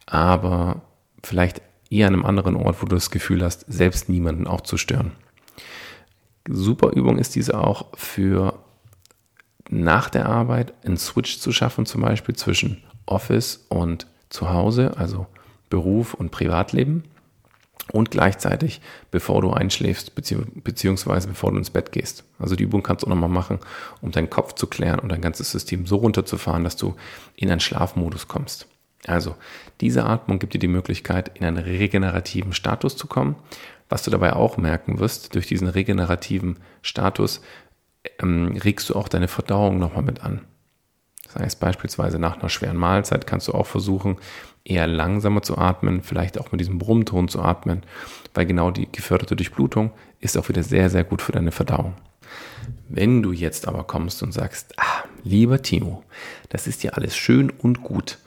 aber 0.06 0.82
vielleicht 1.23 1.62
eher 1.93 2.08
an 2.08 2.13
einem 2.13 2.25
anderen 2.25 2.56
Ort, 2.56 2.82
wo 2.82 2.86
du 2.86 2.95
das 2.95 3.12
Gefühl 3.12 3.43
hast, 3.43 3.65
selbst 3.67 4.10
niemanden 4.10 4.47
auch 4.47 4.62
zu 4.62 4.77
stören. 4.77 5.12
Super 6.49 6.91
Übung 6.91 7.19
ist 7.19 7.36
diese 7.36 7.58
auch 7.58 7.88
für 7.95 8.60
nach 9.69 10.10
der 10.10 10.25
Arbeit 10.25 10.73
einen 10.86 10.97
Switch 10.97 11.39
zu 11.39 11.51
schaffen, 11.51 11.86
zum 11.86 12.01
Beispiel 12.01 12.36
zwischen 12.36 12.84
Office 13.06 13.65
und 13.69 14.08
Zuhause, 14.29 14.97
also 14.97 15.27
Beruf 15.69 16.13
und 16.13 16.32
Privatleben 16.32 17.03
und 17.91 18.12
gleichzeitig, 18.12 18.82
bevor 19.12 19.41
du 19.41 19.51
einschläfst, 19.51 20.13
beziehungsweise 20.15 21.27
bevor 21.27 21.51
du 21.51 21.58
ins 21.58 21.69
Bett 21.69 21.91
gehst. 21.91 22.23
Also 22.39 22.56
die 22.56 22.63
Übung 22.63 22.84
kannst 22.84 23.03
du 23.03 23.08
auch 23.08 23.10
nochmal 23.10 23.29
machen, 23.29 23.60
um 24.01 24.12
deinen 24.12 24.29
Kopf 24.29 24.53
zu 24.53 24.67
klären 24.67 24.99
und 24.99 25.10
dein 25.10 25.21
ganzes 25.21 25.51
System 25.51 25.86
so 25.86 25.97
runterzufahren, 25.97 26.63
dass 26.63 26.75
du 26.75 26.95
in 27.36 27.49
einen 27.49 27.60
Schlafmodus 27.60 28.27
kommst. 28.27 28.67
Also 29.08 29.36
diese 29.82 30.06
Atmung 30.06 30.39
gibt 30.39 30.54
dir 30.54 30.60
die 30.60 30.68
Möglichkeit, 30.68 31.32
in 31.38 31.46
einen 31.46 31.58
regenerativen 31.58 32.54
Status 32.54 32.96
zu 32.96 33.08
kommen. 33.08 33.36
Was 33.89 34.04
du 34.04 34.12
dabei 34.12 34.34
auch 34.34 34.58
merken 34.58 35.00
wirst, 35.00 35.36
durch 35.36 35.48
diesen 35.48 35.68
regenerativen 35.68 36.58
Status 36.82 37.42
ähm, 38.20 38.58
regst 38.63 38.89
du 38.89 38.96
auch 38.96 39.08
deine 39.08 39.28
Verdauung 39.28 39.78
nochmal 39.78 40.04
mit 40.04 40.24
an. 40.24 40.42
Das 41.26 41.36
heißt 41.36 41.60
beispielsweise 41.60 42.20
nach 42.20 42.39
einer 42.39 42.50
schweren 42.50 42.78
Mahlzeit 42.78 43.28
kannst 43.28 43.48
du 43.48 43.54
auch 43.54 43.66
versuchen, 43.66 44.18
eher 44.63 44.88
langsamer 44.88 45.42
zu 45.42 45.58
atmen, 45.58 46.02
vielleicht 46.02 46.39
auch 46.39 46.52
mit 46.52 46.62
diesem 46.62 46.78
Brummton 46.78 47.28
zu 47.28 47.42
atmen, 47.42 47.82
weil 48.34 48.46
genau 48.46 48.72
die 48.72 48.92
geförderte 48.92 49.36
Durchblutung 49.36 49.92
ist 50.20 50.38
auch 50.38 50.48
wieder 50.50 50.63
sehr, 50.63 50.89
sehr 50.89 51.04
gut 51.04 51.22
für 51.22 51.32
deine 51.32 51.52
Verdauung. 51.52 51.96
Wenn 52.88 53.24
du 53.24 53.32
jetzt 53.32 53.68
aber 53.68 53.84
kommst 53.84 54.24
und 54.24 54.32
sagst, 54.32 54.74
ah, 54.78 55.04
lieber 55.24 55.62
Timo, 55.62 56.04
das 56.50 56.68
ist 56.68 56.84
ja 56.84 56.92
alles 56.92 57.16
schön 57.16 57.50
und 57.50 57.84
gut, 57.84 58.20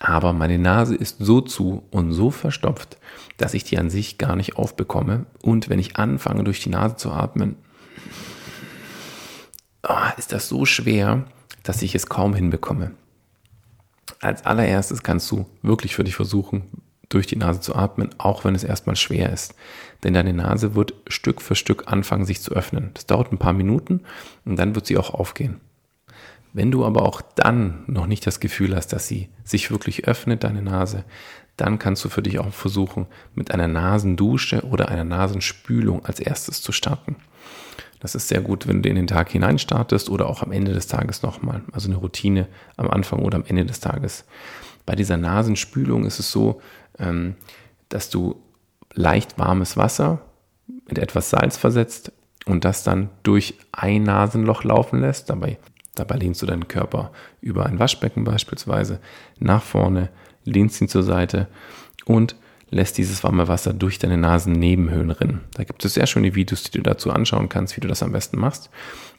aber 0.00 0.32
meine 0.32 0.58
Nase 0.58 0.96
ist 0.96 1.16
so 1.18 1.42
zu 1.42 1.84
und 1.90 2.12
so 2.12 2.30
verstopft, 2.30 2.96
dass 3.36 3.52
ich 3.52 3.64
die 3.64 3.78
an 3.78 3.90
sich 3.90 4.16
gar 4.16 4.34
nicht 4.34 4.56
aufbekomme. 4.56 5.26
Und 5.42 5.68
wenn 5.68 5.78
ich 5.78 5.96
anfange, 5.96 6.42
durch 6.42 6.62
die 6.62 6.70
Nase 6.70 6.96
zu 6.96 7.12
atmen, 7.12 7.56
oh, 9.86 9.94
ist 10.16 10.32
das 10.32 10.48
so 10.48 10.64
schwer, 10.64 11.26
dass 11.62 11.82
ich 11.82 11.94
es 11.94 12.06
kaum 12.06 12.34
hinbekomme. 12.34 12.92
Als 14.20 14.46
allererstes 14.46 15.02
kannst 15.02 15.30
du 15.30 15.46
wirklich 15.60 15.94
für 15.94 16.04
dich 16.04 16.16
versuchen, 16.16 16.62
durch 17.10 17.26
die 17.26 17.36
Nase 17.36 17.60
zu 17.60 17.76
atmen, 17.76 18.08
auch 18.16 18.44
wenn 18.44 18.54
es 18.54 18.64
erstmal 18.64 18.96
schwer 18.96 19.30
ist. 19.30 19.54
Denn 20.02 20.14
deine 20.14 20.32
Nase 20.32 20.74
wird 20.74 20.94
Stück 21.08 21.42
für 21.42 21.56
Stück 21.56 21.92
anfangen, 21.92 22.24
sich 22.24 22.40
zu 22.40 22.52
öffnen. 22.52 22.90
Das 22.94 23.04
dauert 23.04 23.32
ein 23.32 23.38
paar 23.38 23.52
Minuten 23.52 24.00
und 24.46 24.58
dann 24.58 24.74
wird 24.74 24.86
sie 24.86 24.96
auch 24.96 25.12
aufgehen. 25.12 25.60
Wenn 26.52 26.70
du 26.70 26.84
aber 26.84 27.02
auch 27.02 27.22
dann 27.22 27.84
noch 27.86 28.06
nicht 28.06 28.26
das 28.26 28.40
Gefühl 28.40 28.74
hast, 28.74 28.88
dass 28.88 29.06
sie 29.06 29.28
sich 29.44 29.70
wirklich 29.70 30.06
öffnet, 30.06 30.44
deine 30.44 30.62
Nase, 30.62 31.04
dann 31.56 31.78
kannst 31.78 32.04
du 32.04 32.08
für 32.08 32.22
dich 32.22 32.38
auch 32.38 32.52
versuchen, 32.52 33.06
mit 33.34 33.52
einer 33.52 33.68
Nasendusche 33.68 34.62
oder 34.64 34.88
einer 34.88 35.04
Nasenspülung 35.04 36.04
als 36.04 36.18
erstes 36.18 36.62
zu 36.62 36.72
starten. 36.72 37.16
Das 38.00 38.14
ist 38.14 38.28
sehr 38.28 38.40
gut, 38.40 38.66
wenn 38.66 38.82
du 38.82 38.88
in 38.88 38.96
den 38.96 39.06
Tag 39.06 39.28
hinein 39.28 39.58
startest 39.58 40.08
oder 40.08 40.26
auch 40.26 40.42
am 40.42 40.52
Ende 40.52 40.72
des 40.72 40.86
Tages 40.86 41.22
nochmal. 41.22 41.62
Also 41.72 41.88
eine 41.88 41.98
Routine 41.98 42.48
am 42.78 42.90
Anfang 42.90 43.20
oder 43.20 43.36
am 43.36 43.44
Ende 43.44 43.66
des 43.66 43.80
Tages. 43.80 44.24
Bei 44.86 44.96
dieser 44.96 45.18
Nasenspülung 45.18 46.06
ist 46.06 46.18
es 46.18 46.32
so, 46.32 46.62
ähm, 46.98 47.36
dass 47.90 48.08
du 48.08 48.40
leicht 48.94 49.38
warmes 49.38 49.76
Wasser 49.76 50.22
mit 50.88 50.98
etwas 50.98 51.30
Salz 51.30 51.58
versetzt 51.58 52.10
und 52.46 52.64
das 52.64 52.82
dann 52.82 53.10
durch 53.22 53.58
ein 53.70 54.02
Nasenloch 54.02 54.64
laufen 54.64 55.00
lässt. 55.00 55.28
Dabei, 55.28 55.58
dabei 56.00 56.16
lehnst 56.16 56.42
du 56.42 56.46
deinen 56.46 56.68
Körper 56.68 57.12
über 57.40 57.66
ein 57.66 57.78
Waschbecken 57.78 58.24
beispielsweise 58.24 59.00
nach 59.38 59.62
vorne, 59.62 60.08
lehnst 60.44 60.80
ihn 60.80 60.88
zur 60.88 61.02
Seite 61.02 61.46
und 62.06 62.36
lässt 62.70 62.98
dieses 62.98 63.22
warme 63.24 63.48
Wasser 63.48 63.72
durch 63.72 63.98
deine 63.98 64.16
Nasennebenhöhlen 64.16 65.10
rinnen. 65.10 65.40
Da 65.54 65.64
gibt 65.64 65.84
es 65.84 65.94
sehr 65.94 66.06
schöne 66.06 66.34
Videos, 66.34 66.62
die 66.62 66.78
du 66.78 66.82
dazu 66.82 67.10
anschauen 67.10 67.48
kannst, 67.48 67.76
wie 67.76 67.80
du 67.80 67.88
das 67.88 68.02
am 68.02 68.12
besten 68.12 68.38
machst. 68.38 68.70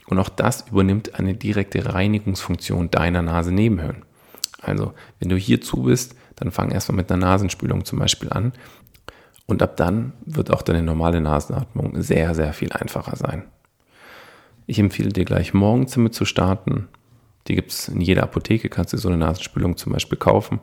Und 0.06 0.18
auch 0.18 0.28
das 0.28 0.68
übernimmt 0.68 1.18
eine 1.18 1.34
direkte 1.34 1.94
Reinigungsfunktion 1.94 2.90
deiner 2.90 3.22
Nasennebenhöhlen. 3.22 4.04
Also, 4.60 4.94
wenn 5.18 5.28
du 5.28 5.36
hierzu 5.36 5.82
bist, 5.82 6.14
dann 6.36 6.50
fang 6.50 6.70
erstmal 6.70 6.96
mit 6.96 7.12
einer 7.12 7.24
Nasenspülung 7.24 7.84
zum 7.84 7.98
Beispiel 7.98 8.30
an. 8.30 8.52
Und 9.46 9.62
ab 9.62 9.76
dann 9.76 10.12
wird 10.24 10.50
auch 10.50 10.62
deine 10.62 10.82
normale 10.82 11.20
Nasenatmung 11.20 12.00
sehr, 12.00 12.34
sehr 12.34 12.52
viel 12.52 12.72
einfacher 12.72 13.16
sein. 13.16 13.44
Ich 14.66 14.78
empfehle 14.78 15.10
dir 15.10 15.24
gleich 15.24 15.54
morgens 15.54 15.92
damit 15.92 16.14
zu 16.14 16.24
starten. 16.24 16.88
Die 17.48 17.54
gibt 17.54 17.72
es 17.72 17.88
in 17.88 18.00
jeder 18.00 18.22
Apotheke, 18.22 18.68
kannst 18.68 18.92
du 18.92 18.96
so 18.96 19.08
eine 19.08 19.18
Nasenspülung 19.18 19.76
zum 19.76 19.92
Beispiel 19.92 20.18
kaufen 20.18 20.60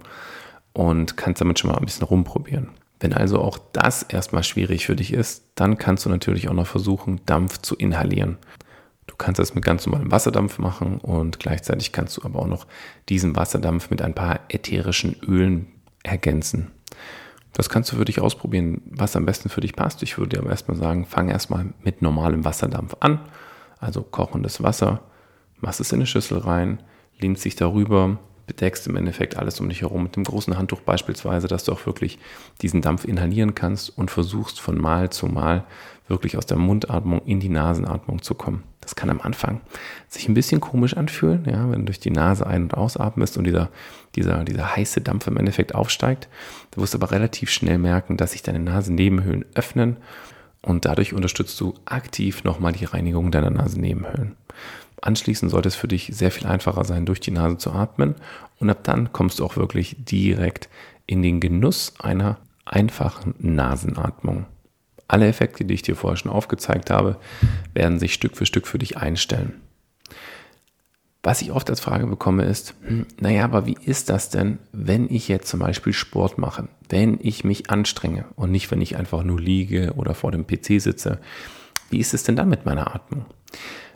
und 0.74 1.18
kannst 1.18 1.42
damit 1.42 1.60
schon 1.60 1.72
mal 1.72 1.78
ein 1.78 1.86
bisschen 1.86 2.08
rumprobieren. 2.08 2.70
Wenn 3.00 3.14
also 3.14 3.40
auch 3.40 3.58
das 3.74 4.04
erstmal 4.04 4.44
schwierig 4.44 4.86
für 4.86 4.96
dich 4.96 5.14
ist, 5.14 5.44
dann 5.56 5.78
kannst 5.78 6.06
du 6.06 6.10
natürlich 6.10 6.50
auch 6.50 6.54
noch 6.54 6.68
versuchen, 6.68 7.22
Dampf 7.26 7.60
zu 7.60 7.76
inhalieren. 7.76 8.38
Du 9.08 9.16
kannst 9.16 9.40
das 9.40 9.56
mit 9.56 9.66
ganz 9.66 9.86
normalem 9.86 10.12
Wasserdampf 10.12 10.60
machen 10.60 11.00
und 11.00 11.40
gleichzeitig 11.40 11.92
kannst 11.92 12.18
du 12.18 12.24
aber 12.24 12.40
auch 12.40 12.48
noch 12.48 12.68
diesen 13.10 13.36
Wasserdampf 13.36 13.90
mit 13.90 14.02
ein 14.02 14.14
paar 14.14 14.42
ätherischen 14.50 15.16
Ölen 15.28 15.68
ergänzen. 16.04 16.72
Das 17.54 17.70
kannst 17.70 17.92
du 17.92 17.96
für 17.96 18.06
dich 18.06 18.22
ausprobieren, 18.22 18.82
was 18.86 19.16
am 19.16 19.26
besten 19.26 19.50
für 19.50 19.62
dich 19.62 19.76
passt. 19.76 20.04
Ich 20.04 20.18
würde 20.18 20.36
dir 20.36 20.42
aber 20.42 20.52
erstmal 20.52 20.78
sagen, 20.78 21.06
fang 21.06 21.30
erstmal 21.30 21.74
mit 21.84 22.02
normalem 22.02 22.46
Wasserdampf 22.46 22.96
an. 23.00 23.20
Also 23.80 24.02
kochendes 24.02 24.62
Wasser, 24.62 25.02
machst 25.60 25.80
es 25.80 25.92
in 25.92 26.00
eine 26.00 26.08
Schüssel 26.08 26.40
rein, 26.40 26.82
lehnst 27.20 27.46
dich 27.46 27.56
darüber, 27.56 28.18
bedeckst 28.50 28.88
im 28.88 28.96
Endeffekt 28.96 29.38
alles 29.38 29.60
um 29.60 29.70
dich 29.70 29.82
herum 29.82 30.04
mit 30.04 30.16
dem 30.16 30.24
großen 30.24 30.58
Handtuch 30.58 30.82
beispielsweise, 30.82 31.48
dass 31.48 31.66
du 31.66 31.72
auch 31.72 31.86
wirklich 31.86 32.18
diesen 32.62 32.82
Dampf 32.82 33.06
inhalieren 33.06 33.54
kannst 33.54 33.96
und 33.96 34.10
versuchst 34.10 34.60
von 34.60 34.78
Mal 34.78 35.12
zu 35.12 35.28
Mal 35.28 35.66
wirklich 36.08 36.36
aus 36.36 36.48
der 36.48 36.58
Mundatmung 36.58 37.22
in 37.26 37.40
die 37.40 37.50
Nasenatmung 37.50 38.24
zu 38.24 38.34
kommen. 38.34 38.64
Das 38.82 38.96
kann 38.96 39.12
am 39.12 39.22
Anfang 39.22 39.62
sich 40.08 40.28
ein 40.28 40.34
bisschen 40.34 40.60
komisch 40.60 40.98
anfühlen, 40.98 41.46
ja, 41.46 41.70
wenn 41.70 41.82
du 41.82 41.86
durch 41.86 42.00
die 42.00 42.10
Nase 42.10 42.48
ein- 42.48 42.64
und 42.64 42.74
ausatmest 42.74 43.38
und 43.38 43.44
dieser, 43.44 43.70
dieser, 44.16 44.44
dieser 44.44 44.76
heiße 44.76 45.02
Dampf 45.02 45.28
im 45.28 45.38
Endeffekt 45.38 45.76
aufsteigt. 45.76 46.28
Du 46.72 46.82
wirst 46.82 46.96
aber 46.96 47.12
relativ 47.12 47.52
schnell 47.52 47.78
merken, 47.78 48.18
dass 48.18 48.32
sich 48.32 48.42
deine 48.42 48.60
Nasennebenhöhlen 48.60 49.46
öffnen 49.54 49.98
und 50.62 50.86
dadurch 50.86 51.14
unterstützt 51.14 51.60
du 51.62 51.74
aktiv 51.86 52.44
nochmal 52.44 52.74
die 52.74 52.86
Reinigung 52.86 53.32
deiner 53.32 53.50
Nasennebenhöhlen. 53.50 54.36
Anschließend 55.02 55.52
sollte 55.52 55.70
es 55.70 55.76
für 55.76 55.88
dich 55.88 56.12
sehr 56.14 56.32
viel 56.32 56.48
einfacher 56.48 56.84
sein, 56.84 57.06
durch 57.06 57.20
die 57.20 57.32
Nase 57.32 57.58
zu 57.58 57.72
atmen. 57.72 58.16
Und 58.60 58.70
ab 58.70 58.84
dann 58.84 59.14
kommst 59.14 59.40
du 59.40 59.46
auch 59.46 59.56
wirklich 59.56 59.96
direkt 60.00 60.70
in 61.06 61.24
den 61.24 61.40
Genuss 61.40 61.94
einer 62.00 62.38
einfachen 62.66 63.34
Nasenatmung. 63.40 64.46
Alle 65.08 65.28
Effekte, 65.28 65.66
die 65.66 65.74
ich 65.74 65.82
dir 65.82 65.96
vorher 65.96 66.18
schon 66.18 66.32
aufgezeigt 66.32 66.90
habe, 66.90 67.18
werden 67.74 67.98
sich 67.98 68.14
Stück 68.14 68.38
für 68.38 68.46
Stück 68.46 68.68
für 68.68 68.78
dich 68.78 68.98
einstellen. 68.98 69.62
Was 71.30 71.44
ich 71.44 71.52
oft 71.52 71.70
als 71.70 71.80
Frage 71.80 72.08
bekomme 72.08 72.46
ist, 72.46 72.74
hm, 72.88 73.06
naja, 73.20 73.44
aber 73.44 73.68
wie 73.68 73.78
ist 73.86 74.10
das 74.10 74.32
denn, 74.32 74.58
wenn 74.72 75.08
ich 75.12 75.28
jetzt 75.28 75.48
zum 75.48 75.60
Beispiel 75.60 75.94
Sport 75.94 76.40
mache, 76.40 76.70
wenn 76.90 77.20
ich 77.22 77.44
mich 77.44 77.70
anstrenge 77.70 78.26
und 78.36 78.50
nicht, 78.50 78.72
wenn 78.72 78.82
ich 78.82 78.98
einfach 78.98 79.22
nur 79.22 79.40
liege 79.40 79.94
oder 79.96 80.16
vor 80.16 80.32
dem 80.32 80.48
PC 80.48 80.82
sitze? 80.82 81.20
Wie 81.92 82.00
ist 82.00 82.16
es 82.16 82.24
denn 82.24 82.36
dann 82.36 82.50
mit 82.50 82.66
meiner 82.66 82.96
Atmung? 82.96 83.28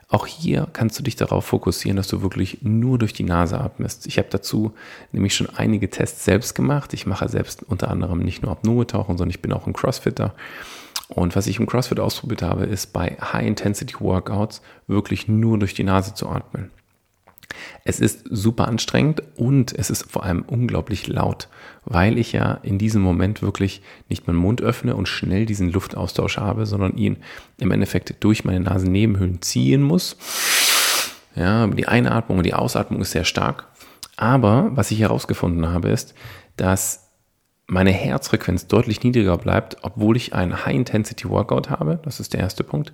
Auch 0.10 0.28
hier 0.28 0.68
kannst 0.74 1.00
du 1.00 1.02
dich 1.02 1.16
darauf 1.16 1.46
fokussieren, 1.46 1.98
dass 1.98 2.08
du 2.08 2.22
wirklich 2.22 2.60
nur 2.62 3.00
durch 3.00 3.14
die 3.14 3.24
Nase 3.24 3.60
atmest. 3.60 4.06
Ich 4.06 4.20
habe 4.20 4.28
dazu 4.30 4.74
nämlich 5.12 5.34
schon 5.34 5.50
einige 5.50 5.90
Tests 5.90 6.26
selbst 6.26 6.54
gemacht. 6.54 6.94
Ich 6.94 7.08
mache 7.08 7.30
selbst 7.30 7.64
unter 7.64 7.90
anderem 7.90 8.20
nicht 8.20 8.44
nur 8.44 8.52
Apnoe-Tauchen, 8.52 9.18
sondern 9.18 9.32
ich 9.32 9.42
bin 9.42 9.54
auch 9.54 9.66
ein 9.66 9.74
Crossfitter. 9.74 10.36
Und 11.08 11.36
was 11.36 11.48
ich 11.48 11.60
im 11.60 11.66
CrossFit 11.66 12.00
ausprobiert 12.00 12.44
habe, 12.44 12.66
ist 12.66 12.94
bei 12.94 13.18
High-Intensity-Workouts 13.20 14.62
wirklich 14.86 15.28
nur 15.28 15.58
durch 15.58 15.74
die 15.74 15.84
Nase 15.84 16.14
zu 16.14 16.30
atmen. 16.30 16.70
Es 17.84 18.00
ist 18.00 18.26
super 18.30 18.68
anstrengend 18.68 19.24
und 19.36 19.74
es 19.78 19.90
ist 19.90 20.12
vor 20.12 20.24
allem 20.24 20.44
unglaublich 20.44 21.08
laut, 21.08 21.48
weil 21.86 22.18
ich 22.18 22.32
ja 22.32 22.54
in 22.64 22.78
diesem 22.78 23.02
Moment 23.02 23.42
wirklich 23.42 23.82
nicht 24.10 24.28
meinen 24.28 24.38
Mund 24.38 24.62
öffne 24.62 24.96
und 24.96 25.08
schnell 25.08 25.46
diesen 25.46 25.70
Luftaustausch 25.70 26.38
habe, 26.38 26.66
sondern 26.66 26.98
ihn 26.98 27.18
im 27.60 27.72
Endeffekt 27.72 28.24
durch 28.24 28.46
meine 28.46 28.62
Nasennebenhöhlen 28.62 29.42
ziehen 29.42 29.82
muss. 29.82 30.18
Ja, 31.36 31.68
die 31.68 31.88
Einatmung 31.88 32.40
und 32.40 32.46
die 32.46 32.54
Ausatmung 32.54 33.02
ist 33.02 33.12
sehr 33.12 33.26
stark. 33.26 33.68
Aber 34.16 34.70
was 34.76 34.92
ich 34.92 35.00
herausgefunden 35.00 35.68
habe, 35.68 35.90
ist, 35.90 36.14
dass 36.58 37.03
meine 37.68 37.92
Herzfrequenz 37.92 38.68
deutlich 38.68 39.04
niedriger 39.04 39.38
bleibt, 39.38 39.78
obwohl 39.84 40.18
ich 40.18 40.34
einen 40.34 40.66
High-Intensity-Workout 40.66 41.70
habe. 41.70 42.00
Das 42.04 42.20
ist 42.20 42.34
der 42.34 42.42
erste 42.42 42.64
Punkt. 42.64 42.92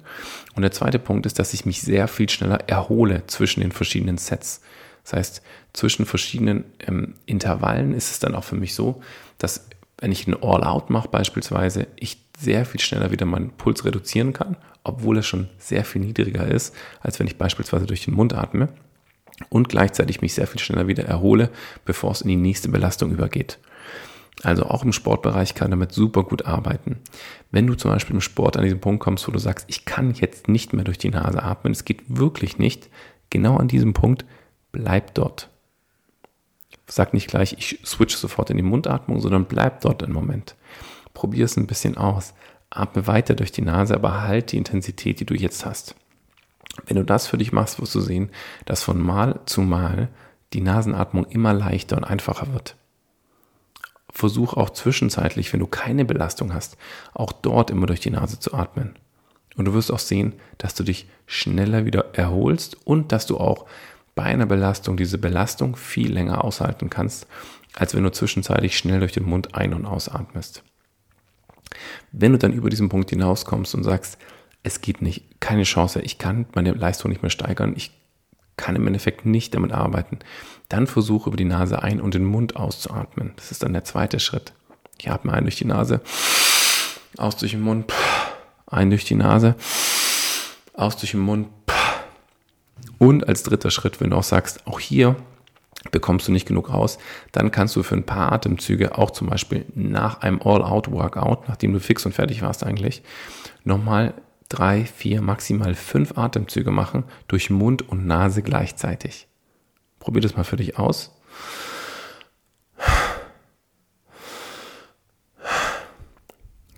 Und 0.56 0.62
der 0.62 0.72
zweite 0.72 1.00
Punkt 1.00 1.26
ist, 1.26 1.40
dass 1.40 1.54
ich 1.54 1.66
mich 1.66 1.82
sehr 1.82 2.08
viel 2.08 2.30
schneller 2.30 2.60
erhole 2.68 3.26
zwischen 3.28 3.62
den 3.62 3.72
verschiedenen 3.72 4.18
Sets. 4.18 4.62
Das 5.04 5.14
heißt, 5.14 5.42
zwischen 5.74 6.06
verschiedenen 6.06 6.66
ähm, 6.86 7.16
Intervallen 7.26 7.94
ist 7.94 8.12
es 8.12 8.20
dann 8.20 8.36
auch 8.36 8.44
für 8.44 8.56
mich 8.56 8.76
so, 8.76 9.02
dass 9.40 9.68
wenn 9.98 10.12
ich 10.12 10.28
ein 10.28 10.42
All-Out 10.42 10.90
mache 10.90 11.10
beispielsweise, 11.10 11.88
ich 11.96 12.22
sehr 12.38 12.66
viel 12.66 12.80
schneller 12.80 13.12
wieder 13.12 13.26
meinen 13.26 13.50
Puls 13.50 13.84
reduzieren 13.84 14.34
kann, 14.34 14.56
obwohl 14.84 15.18
er 15.18 15.24
schon 15.24 15.50
sehr 15.58 15.84
viel 15.84 16.02
niedriger 16.02 16.48
ist, 16.48 16.74
als 17.02 17.20
wenn 17.20 17.28
ich 17.28 17.38
beispielsweise 17.38 17.86
durch 17.86 18.06
den 18.06 18.14
Mund 18.14 18.34
atme 18.34 18.70
und 19.50 19.68
gleichzeitig 19.68 20.22
mich 20.22 20.34
sehr 20.34 20.48
viel 20.48 20.60
schneller 20.60 20.88
wieder 20.88 21.06
erhole, 21.06 21.50
bevor 21.86 22.12
es 22.12 22.22
in 22.22 22.30
die 22.30 22.36
nächste 22.36 22.70
Belastung 22.70 23.12
übergeht. 23.12 23.58
Also 24.44 24.64
auch 24.64 24.84
im 24.84 24.94
Sportbereich 24.94 25.54
kann 25.54 25.72
damit 25.72 25.92
super 25.92 26.24
gut 26.24 26.46
arbeiten. 26.46 27.00
Wenn 27.52 27.68
du 27.68 27.76
zum 27.76 27.92
Beispiel 27.92 28.16
im 28.16 28.22
Sport 28.22 28.56
an 28.56 28.64
diesen 28.64 28.80
Punkt 28.80 29.04
kommst, 29.04 29.28
wo 29.28 29.32
du 29.32 29.40
sagst, 29.40 29.66
ich 29.68 29.86
kann 29.86 30.14
jetzt 30.14 30.48
nicht 30.48 30.74
mehr 30.74 30.86
durch 30.86 30.98
die 30.98 31.10
Nase 31.10 31.44
atmen, 31.44 31.74
es 31.74 31.86
geht 31.86 32.04
wirklich 32.08 32.58
nicht, 32.58 32.90
genau 33.30 33.58
an 33.58 33.68
diesem 33.68 33.94
Punkt, 33.94 34.26
bleib 34.72 35.14
dort. 35.16 35.50
Sag 36.88 37.14
nicht 37.14 37.28
gleich, 37.28 37.54
ich 37.58 37.80
switch 37.86 38.16
sofort 38.16 38.50
in 38.50 38.58
die 38.58 38.64
Mundatmung, 38.64 39.20
sondern 39.20 39.46
bleib 39.46 39.82
dort 39.82 40.04
einen 40.04 40.14
Moment. 40.14 40.56
Probier 41.14 41.46
es 41.46 41.58
ein 41.58 41.68
bisschen 41.68 41.98
aus. 41.98 42.34
Atme 42.70 43.08
weiter 43.08 43.36
durch 43.36 43.52
die 43.52 43.62
Nase, 43.62 43.94
aber 43.96 44.24
halt 44.24 44.52
die 44.52 44.58
Intensität, 44.58 45.20
die 45.20 45.26
du 45.26 45.34
jetzt 45.34 45.66
hast. 45.66 45.96
Wenn 46.86 46.98
du 46.98 47.04
das 47.04 47.28
für 47.28 47.38
dich 47.38 47.52
machst, 47.52 47.82
wirst 47.82 47.96
du 47.96 48.00
sehen, 48.00 48.30
dass 48.66 48.84
von 48.84 49.02
Mal 49.02 49.40
zu 49.46 49.62
Mal 49.62 50.08
die 50.54 50.62
Nasenatmung 50.62 51.26
immer 51.26 51.54
leichter 51.54 51.98
und 51.98 52.06
einfacher 52.06 52.54
wird 52.54 52.79
versuch 54.12 54.54
auch 54.54 54.72
zwischenzeitlich, 54.72 55.54
wenn 55.54 55.60
du 55.60 55.68
keine 55.68 56.06
Belastung 56.06 56.54
hast, 56.54 56.78
auch 57.14 57.32
dort 57.32 57.70
immer 57.70 57.86
durch 57.86 58.00
die 58.00 58.10
Nase 58.10 58.40
zu 58.40 58.54
atmen. 58.54 58.96
Und 59.56 59.66
du 59.66 59.74
wirst 59.74 59.92
auch 59.92 60.00
sehen, 60.00 60.34
dass 60.58 60.74
du 60.74 60.84
dich 60.84 61.08
schneller 61.26 61.86
wieder 61.86 62.14
erholst 62.14 62.78
und 62.86 63.12
dass 63.12 63.26
du 63.26 63.38
auch 63.38 63.66
bei 64.16 64.24
einer 64.24 64.46
Belastung 64.46 64.98
diese 64.98 65.18
Belastung 65.18 65.76
viel 65.76 66.12
länger 66.12 66.44
aushalten 66.44 66.90
kannst, 66.90 67.28
als 67.76 67.94
wenn 67.94 68.04
du 68.04 68.12
zwischenzeitlich 68.12 68.78
schnell 68.78 69.00
durch 69.00 69.12
den 69.12 69.26
Mund 69.26 69.56
ein- 69.56 69.74
und 69.74 69.86
ausatmest. 69.86 70.64
Wenn 72.12 72.32
du 72.32 72.38
dann 72.38 72.54
über 72.54 72.70
diesen 72.70 72.90
Punkt 72.90 73.12
hinauskommst 73.12 73.76
und 73.76 73.84
sagst, 73.84 74.18
es 74.64 74.82
geht 74.82 75.02
nicht, 75.02 75.40
keine 75.40 75.64
Chance, 75.64 76.02
ich 76.02 76.18
kann 76.18 76.48
meine 76.54 76.72
Leistung 76.72 77.12
nicht 77.12 77.22
mehr 77.22 77.30
steigern, 77.30 77.74
ich 77.76 77.92
kann 78.58 78.76
im 78.76 78.88
Endeffekt 78.88 79.26
nicht 79.26 79.54
damit 79.56 79.72
arbeiten. 79.72 80.20
Dann 80.70 80.88
versuche 80.88 81.30
über 81.30 81.38
die 81.38 81.46
Nase 81.46 81.82
ein 81.82 82.00
und 82.00 82.14
den 82.14 82.26
Mund 82.26 82.56
auszuatmen. 82.56 83.34
Das 83.36 83.52
ist 83.52 83.64
dann 83.64 83.74
der 83.74 83.84
zweite 83.84 84.20
Schritt. 84.20 84.54
Ich 85.00 85.10
atme 85.10 85.34
ein 85.34 85.44
durch 85.44 85.56
die 85.56 85.66
Nase, 85.66 86.02
aus 87.18 87.38
durch 87.38 87.52
den 87.52 87.62
Mund, 87.62 87.92
ein 88.68 88.90
durch 88.90 89.06
die 89.06 89.16
Nase, 89.16 89.56
aus 90.74 90.98
durch 90.98 91.12
den 91.12 91.22
Mund. 91.22 91.48
Und 92.98 93.28
als 93.28 93.44
dritter 93.44 93.72
Schritt, 93.72 94.02
wenn 94.02 94.10
du 94.10 94.18
auch 94.18 94.24
sagst, 94.24 94.68
auch 94.68 94.80
hier 94.80 95.16
bekommst 95.92 96.28
du 96.28 96.34
nicht 96.34 96.48
genug 96.48 96.72
raus, 96.72 96.98
dann 97.32 97.50
kannst 97.50 97.76
du 97.78 97.84
für 97.84 97.96
ein 97.96 98.06
paar 98.06 98.34
Atemzüge 98.34 98.98
auch 98.98 99.12
zum 99.12 99.28
Beispiel 99.28 99.66
nach 99.74 100.22
einem 100.22 100.42
All-Out-Workout, 100.44 101.48
nachdem 101.48 101.72
du 101.74 101.80
fix 101.80 102.06
und 102.06 102.12
fertig 102.12 102.42
warst 102.42 102.66
eigentlich, 102.66 103.02
nochmal 103.64 104.14
drei, 104.50 104.84
vier, 104.86 105.22
maximal 105.22 105.76
fünf 105.76 106.18
Atemzüge 106.18 106.72
machen 106.72 107.06
durch 107.30 107.50
Mund 107.50 107.88
und 107.88 108.06
Nase 108.06 108.42
gleichzeitig. 108.44 109.29
Probier 110.00 110.22
das 110.22 110.36
mal 110.36 110.44
für 110.44 110.58
dich 110.58 110.78
aus. 110.78 111.12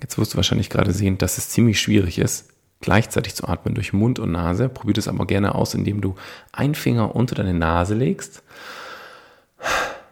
Jetzt 0.02 0.18
wirst 0.18 0.34
du 0.34 0.38
wahrscheinlich 0.38 0.70
gerade 0.70 0.92
sehen, 0.92 1.18
dass 1.18 1.38
es 1.38 1.50
ziemlich 1.50 1.80
schwierig 1.80 2.20
ist, 2.20 2.50
gleichzeitig 2.82 3.36
zu 3.36 3.48
atmen 3.48 3.76
durch 3.76 3.94
Mund 3.94 4.20
und 4.20 4.32
Nase. 4.32 4.68
Probier 4.68 4.94
das 4.94 5.08
aber 5.08 5.26
gerne 5.26 5.56
aus, 5.56 5.74
indem 5.74 6.02
du 6.02 6.16
einen 6.52 6.76
Finger 6.76 7.16
unter 7.16 7.36
deine 7.36 7.54
Nase 7.54 7.94
legst. 7.94 8.44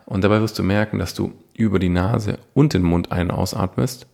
Und 0.05 0.23
dabei 0.23 0.39
wirst 0.41 0.57
du 0.57 0.63
merken, 0.63 0.99
dass 0.99 1.13
du 1.13 1.33
über 1.53 1.79
die 1.79 1.89
Nase 1.89 2.39
und 2.53 2.73
den 2.73 2.83
Mund 2.83 3.11
ein- 3.11 3.29
und 3.29 3.35
ausatmest 3.35 4.07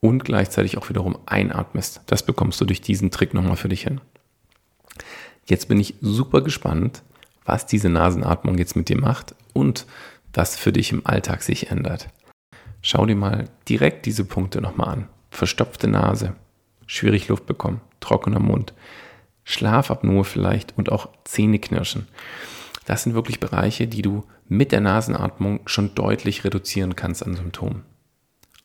und 0.00 0.24
gleichzeitig 0.24 0.78
auch 0.78 0.88
wiederum 0.88 1.18
einatmest. 1.26 2.02
Das 2.06 2.22
bekommst 2.22 2.60
du 2.60 2.64
durch 2.64 2.80
diesen 2.80 3.10
Trick 3.10 3.34
nochmal 3.34 3.56
für 3.56 3.68
dich 3.68 3.82
hin. 3.82 4.00
Jetzt 5.44 5.68
bin 5.68 5.80
ich 5.80 5.94
super 6.00 6.40
gespannt, 6.42 7.02
was 7.46 7.66
diese 7.66 7.88
Nasenatmung 7.88 8.58
jetzt 8.58 8.76
mit 8.76 8.88
dir 8.88 9.00
macht 9.00 9.34
und 9.54 9.86
was 10.34 10.56
für 10.56 10.72
dich 10.72 10.92
im 10.92 11.06
Alltag 11.06 11.42
sich 11.42 11.70
ändert. 11.70 12.08
Schau 12.82 13.06
dir 13.06 13.16
mal 13.16 13.48
direkt 13.68 14.06
diese 14.06 14.24
Punkte 14.24 14.60
nochmal 14.60 14.88
an. 14.90 15.08
Verstopfte 15.30 15.88
Nase, 15.88 16.34
schwierig 16.86 17.28
Luft 17.28 17.46
bekommen, 17.46 17.80
trockener 18.00 18.40
Mund, 18.40 18.74
Schlafapnoe 19.44 20.24
vielleicht 20.24 20.76
und 20.76 20.92
auch 20.92 21.08
Zähneknirschen. 21.24 22.06
Das 22.84 23.02
sind 23.02 23.14
wirklich 23.14 23.40
Bereiche, 23.40 23.86
die 23.86 24.02
du 24.02 24.24
mit 24.48 24.72
der 24.72 24.80
Nasenatmung 24.80 25.60
schon 25.66 25.94
deutlich 25.94 26.44
reduzieren 26.44 26.96
kannst 26.96 27.24
an 27.24 27.34
Symptomen. 27.34 27.82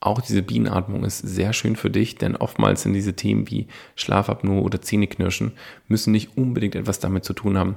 Auch 0.00 0.20
diese 0.20 0.42
Bienenatmung 0.42 1.04
ist 1.04 1.18
sehr 1.18 1.52
schön 1.52 1.76
für 1.76 1.90
dich, 1.90 2.16
denn 2.16 2.36
oftmals 2.36 2.82
sind 2.82 2.92
diese 2.92 3.14
Themen 3.14 3.48
wie 3.50 3.68
Schlafapnoe 3.94 4.60
oder 4.60 4.82
Zähneknirschen 4.82 5.52
müssen 5.86 6.10
nicht 6.12 6.36
unbedingt 6.36 6.74
etwas 6.74 6.98
damit 6.98 7.24
zu 7.24 7.32
tun 7.34 7.56
haben, 7.56 7.76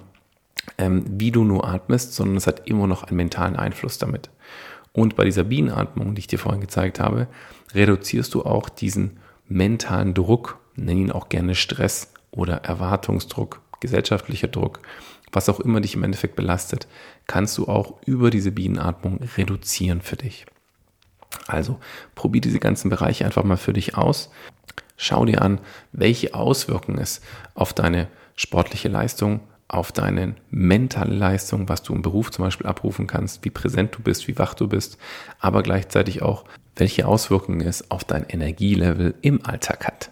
ähm, 0.78 1.06
wie 1.08 1.32
du 1.32 1.44
nur 1.44 1.68
atmest, 1.68 2.14
sondern 2.14 2.38
es 2.38 2.48
hat 2.48 2.68
immer 2.68 2.88
noch 2.88 3.04
einen 3.04 3.18
mentalen 3.18 3.56
Einfluss 3.56 3.98
damit. 3.98 4.30
Und 4.94 5.16
bei 5.16 5.26
dieser 5.26 5.44
Bienenatmung, 5.44 6.16
die 6.16 6.20
ich 6.20 6.28
dir 6.28 6.40
vorhin 6.40 6.62
gezeigt 6.62 7.00
habe, 7.00 7.28
reduzierst 7.74 8.34
du 8.34 8.44
auch 8.44 8.70
diesen 8.70 9.20
mentalen 9.48 10.14
Druck, 10.14 10.60
nenn 10.76 10.98
ihn 10.98 11.12
auch 11.12 11.30
gerne 11.30 11.56
Stress 11.56 12.14
oder 12.32 12.58
Erwartungsdruck, 12.64 13.62
gesellschaftlicher 13.82 14.48
Druck, 14.48 14.82
was 15.32 15.50
auch 15.50 15.60
immer 15.60 15.82
dich 15.82 15.96
im 15.96 16.04
Endeffekt 16.04 16.36
belastet, 16.36 16.88
kannst 17.28 17.58
du 17.58 17.68
auch 17.68 17.96
über 18.06 18.30
diese 18.30 18.52
Bienenatmung 18.52 19.20
reduzieren 19.38 20.02
für 20.02 20.16
dich. 20.16 20.46
Also 21.48 21.80
probier 22.16 22.42
diese 22.42 22.60
ganzen 22.60 22.90
Bereiche 22.90 23.26
einfach 23.26 23.44
mal 23.44 23.58
für 23.58 23.74
dich 23.74 23.98
aus. 23.98 24.30
Schau 24.98 25.26
dir 25.26 25.42
an, 25.42 25.60
welche 25.92 26.34
Auswirkungen 26.34 27.00
es 27.00 27.22
auf 27.54 27.74
deine 27.74 28.08
sportliche 28.36 28.88
Leistung, 28.88 29.42
auf 29.68 29.92
deine 29.92 30.36
mentale 30.50 31.16
Leistung, 31.16 31.68
was 31.70 31.84
du 31.84 31.94
im 31.94 32.02
Beruf 32.02 32.32
zum 32.32 32.46
Beispiel 32.46 32.68
abrufen 32.68 33.08
kannst, 33.08 33.44
wie 33.46 33.50
präsent 33.50 33.96
du 33.96 34.02
bist, 34.02 34.28
wie 34.28 34.38
wach 34.38 34.54
du 34.54 34.68
bist, 34.68 34.98
aber 35.40 35.64
gleichzeitig 35.64 36.22
auch, 36.22 36.46
welche 36.76 37.08
Auswirkungen 37.08 37.62
es 37.62 37.90
auf 37.90 38.04
dein 38.04 38.26
Energielevel 38.26 39.16
im 39.22 39.46
Alltag 39.46 39.88
hat. 39.88 40.12